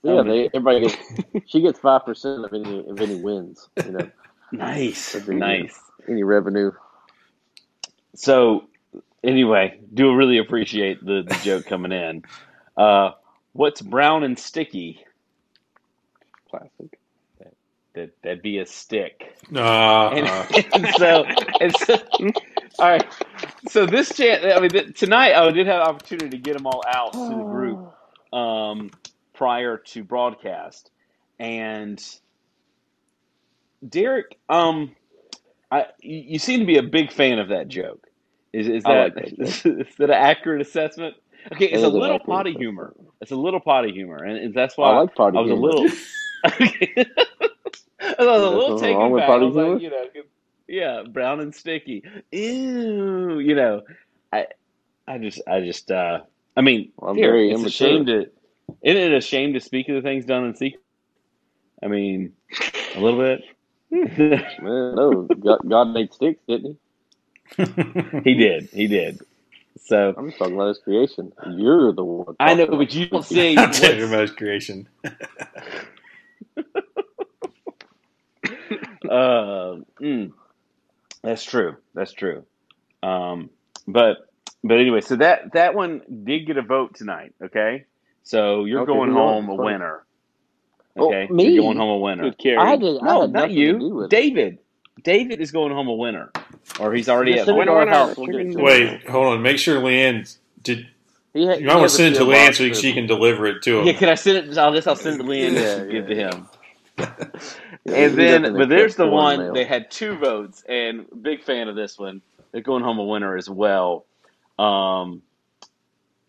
[0.04, 0.98] Yeah, they everybody gets.
[1.48, 3.70] she gets five percent of any of any wins.
[3.86, 4.12] You know,
[4.52, 5.80] Nice, That'd nice.
[6.10, 6.72] any revenue.
[8.16, 8.70] So,
[9.24, 12.24] anyway, do really appreciate the, the joke coming in.
[12.78, 13.12] Uh,
[13.54, 15.04] what's brown and sticky?
[16.50, 17.00] plastic.
[17.96, 19.24] That that'd be a stick.
[19.56, 20.32] Uh, And,
[20.74, 21.26] and so,
[21.60, 21.98] and so,
[22.80, 23.06] all right.
[23.68, 26.84] So this chance, I mean, th- tonight I did have opportunity to get them all
[26.88, 27.82] out to the group
[28.34, 28.92] um,
[29.34, 30.92] prior to broadcast,
[31.40, 32.02] and
[33.88, 34.96] Derek, um,
[35.72, 38.08] I you you seem to be a big fan of that joke.
[38.54, 41.16] Is is that like that is, that an accurate assessment?
[41.54, 42.96] Okay, it's a little potty humor.
[43.22, 45.52] It's a little potty humor, and, and that's why I like potty I was humor.
[45.52, 45.88] a little.
[48.20, 49.30] I was a little nothing taken wrong with back.
[49.30, 50.26] I was like, you know, 'cause-
[50.68, 52.04] yeah, brown and sticky.
[52.32, 53.82] Ew, you know,
[54.32, 54.48] I,
[55.08, 56.22] I just, I just, uh,
[56.56, 57.88] I mean, I'm here, very it's a immature.
[57.88, 58.26] shame to,
[58.84, 60.82] isn't it a shame to speak of the things done in secret?
[61.84, 62.34] I mean,
[62.96, 63.42] a little bit.
[63.92, 66.78] Man, no, God, God made sticks, didn't
[67.58, 67.64] he?
[68.24, 69.20] he did, he did.
[69.80, 71.34] So I'm just talking about his creation.
[71.52, 72.36] You're the one.
[72.40, 74.88] I know, but you don't see I'm telling you what's, about his creation.
[79.12, 80.32] Uh, mm,
[81.24, 81.78] that's true.
[81.96, 82.46] That's true.
[83.04, 83.50] Um,
[83.88, 84.18] but
[84.64, 87.34] but anyway, so that that one did get a vote tonight.
[87.44, 87.86] Okay,
[88.24, 90.06] so you're Okay, going home a winner.
[91.00, 91.46] Oh, Okay, me?
[91.54, 92.24] you're going home a winner.
[92.24, 92.58] Good carry.
[92.58, 93.00] I had to.
[93.02, 94.18] I No, not nothing to do you, with it.
[94.18, 94.60] David.
[95.04, 96.32] David is going home a winner,
[96.80, 97.68] or he's already Just at send it home.
[97.68, 98.18] to our Winner, house.
[98.18, 98.54] We'll get it winner.
[98.54, 99.42] to Wait, hold on.
[99.44, 100.88] Make sure Leanne did.
[101.34, 103.08] He had, You might want to send it to PO Leanne so to- she can
[103.08, 103.86] deliver it to him.
[103.86, 104.58] Yeah, can I send it?
[104.58, 106.50] I'll just I'll send it to Leanne Yeah, and give yeah, to him.
[107.86, 109.54] Yeah, And then, but there's the one mail.
[109.54, 112.22] they had two votes, and big fan of this one.
[112.52, 114.06] They're going home a winner as well.
[114.60, 115.24] Um,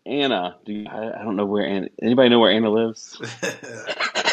[0.05, 1.87] Anna, do you, I, I don't know where Anna.
[2.01, 3.21] Anybody know where Anna lives?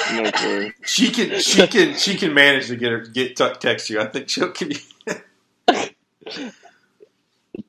[0.08, 0.72] No clue.
[0.84, 1.38] she can.
[1.40, 1.94] She can.
[1.94, 4.00] She can manage to get her get t- text you.
[4.00, 4.78] I think she'll give you.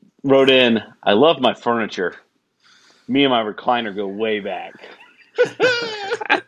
[0.24, 2.16] Wrote in, I love my furniture.
[3.08, 4.74] Me and my recliner go way back.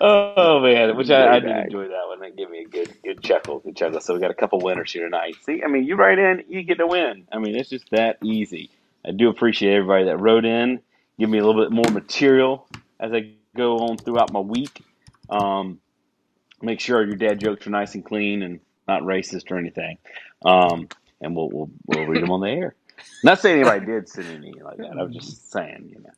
[0.00, 2.20] Oh man, which I, I did enjoy that one.
[2.20, 4.00] That gave me a good good chuckle, good chuckle.
[4.00, 5.36] So we got a couple winners here tonight.
[5.44, 7.26] See, I mean, you write in, you get to win.
[7.30, 8.70] I mean, it's just that easy.
[9.06, 10.80] I do appreciate everybody that wrote in.
[11.18, 12.66] Give me a little bit more material
[12.98, 14.82] as I go on throughout my week.
[15.30, 15.80] Um,
[16.60, 19.98] make sure your dad jokes are nice and clean and not racist or anything.
[20.44, 20.88] Um,
[21.20, 22.74] and we'll, we'll we'll read them on the air.
[23.22, 24.98] Not saying anybody did send anything like that.
[24.98, 26.10] I was just saying, you know.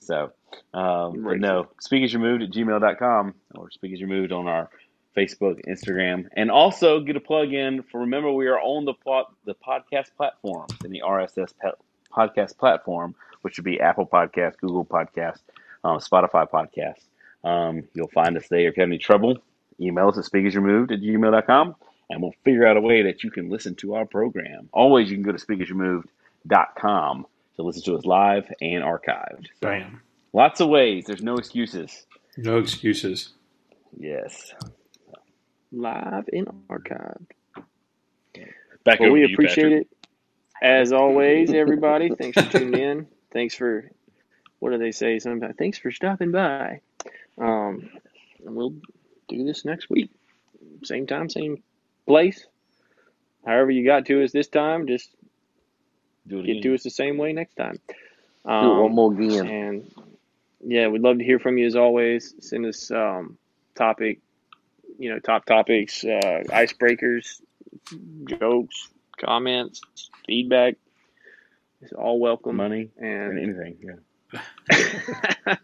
[0.00, 0.32] So,
[0.74, 4.48] um, but no, speak as you moved at gmail.com or speak as you moved on
[4.48, 4.70] our
[5.16, 9.32] Facebook, Instagram, and also get a plug in for remember we are on the plot
[9.44, 11.70] the podcast platforms in the RSS pe-
[12.12, 15.40] podcast platform, which would be Apple Podcast, Google Podcast,
[15.84, 17.04] uh, Spotify Podcast.
[17.44, 18.68] Um, you'll find us there.
[18.68, 19.38] If you have any trouble,
[19.80, 21.74] email us at speakersremoved at gmail.com
[22.10, 24.68] and we'll figure out a way that you can listen to our program.
[24.72, 27.26] Always, you can go to speakersremoved.com
[27.56, 29.46] to listen to us live and archived.
[29.60, 30.00] Bam.
[30.32, 31.04] Lots of ways.
[31.06, 32.06] There's no excuses.
[32.36, 33.30] No excuses.
[33.98, 34.52] Yes.
[35.72, 37.26] Live and archived.
[38.84, 39.88] Back Well, over we to you, appreciate it.
[40.62, 43.06] As always, everybody, thanks for tuning in.
[43.32, 43.90] Thanks for,
[44.60, 45.54] what do they say sometimes?
[45.58, 46.80] Thanks for stopping by.
[47.38, 47.90] Um,
[48.44, 48.74] and we'll
[49.28, 50.10] do this next week.
[50.84, 51.62] Same time, same
[52.06, 52.46] place.
[53.46, 55.10] However you got to us this time, just
[56.26, 56.62] Do it get again.
[56.62, 57.78] to us the same way next time.
[58.46, 59.46] Do it one Um, more again.
[59.46, 59.92] and
[60.64, 62.34] yeah, we'd love to hear from you as always.
[62.40, 63.38] Send us um,
[63.74, 64.20] topic,
[64.98, 67.40] you know, top topics, uh, icebreakers,
[68.28, 69.80] jokes, comments,
[70.26, 70.76] feedback.
[71.80, 72.56] It's all welcome.
[72.56, 73.76] money or And anything.
[73.82, 75.56] Yeah.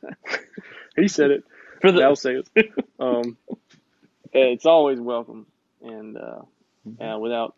[0.97, 1.45] he said it.
[1.81, 2.73] For the I'll say it.
[3.01, 3.37] Um,
[4.33, 5.47] it's always welcome.
[5.83, 6.43] And uh,
[7.03, 7.57] uh, without,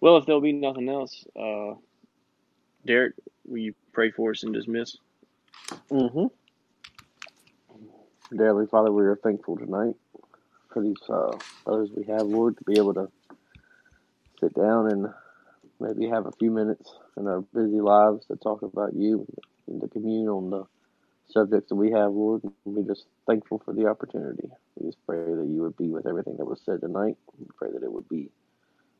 [0.00, 1.74] well, if there'll be nothing else, uh,
[2.84, 3.14] Derek,
[3.46, 4.96] will you pray for us and dismiss?
[5.90, 6.26] Mm-hmm.
[8.36, 9.94] Dear Heavenly Father, we are thankful tonight
[10.72, 13.08] for these uh, brothers we have, Lord, to be able to
[14.40, 15.08] sit down and
[15.80, 19.26] maybe have a few minutes in our busy lives to talk about you
[19.68, 20.64] and to commune on the
[21.30, 22.42] subjects that we have, Lord.
[22.64, 24.48] We're just thankful for the opportunity.
[24.76, 27.16] We just pray that you would be with everything that was said tonight.
[27.38, 28.30] We pray that it would be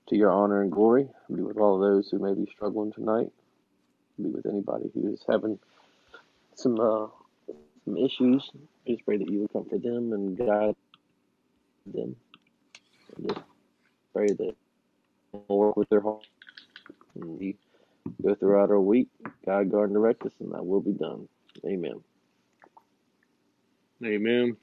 [0.09, 1.09] to your honor and glory.
[1.34, 3.32] Be with all those who may be struggling tonight.
[4.22, 5.59] Be with anybody who is having
[6.56, 7.09] some uh,
[7.89, 8.51] some issues.
[8.86, 10.77] We just pray that you would comfort them and guide
[11.86, 12.16] them.
[13.16, 13.40] And just
[14.12, 14.55] pray that
[15.32, 16.27] they'll work with their heart.
[17.15, 17.56] And we
[18.23, 19.09] go throughout our week,
[19.44, 21.28] God guard and direct us, and that will be done.
[21.66, 22.01] Amen.
[24.05, 24.56] Amen.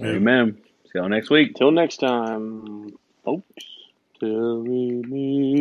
[0.00, 0.58] Amen.
[0.84, 1.54] See y'all next week.
[1.54, 3.64] Till next time, folks.
[4.20, 5.54] Till we meet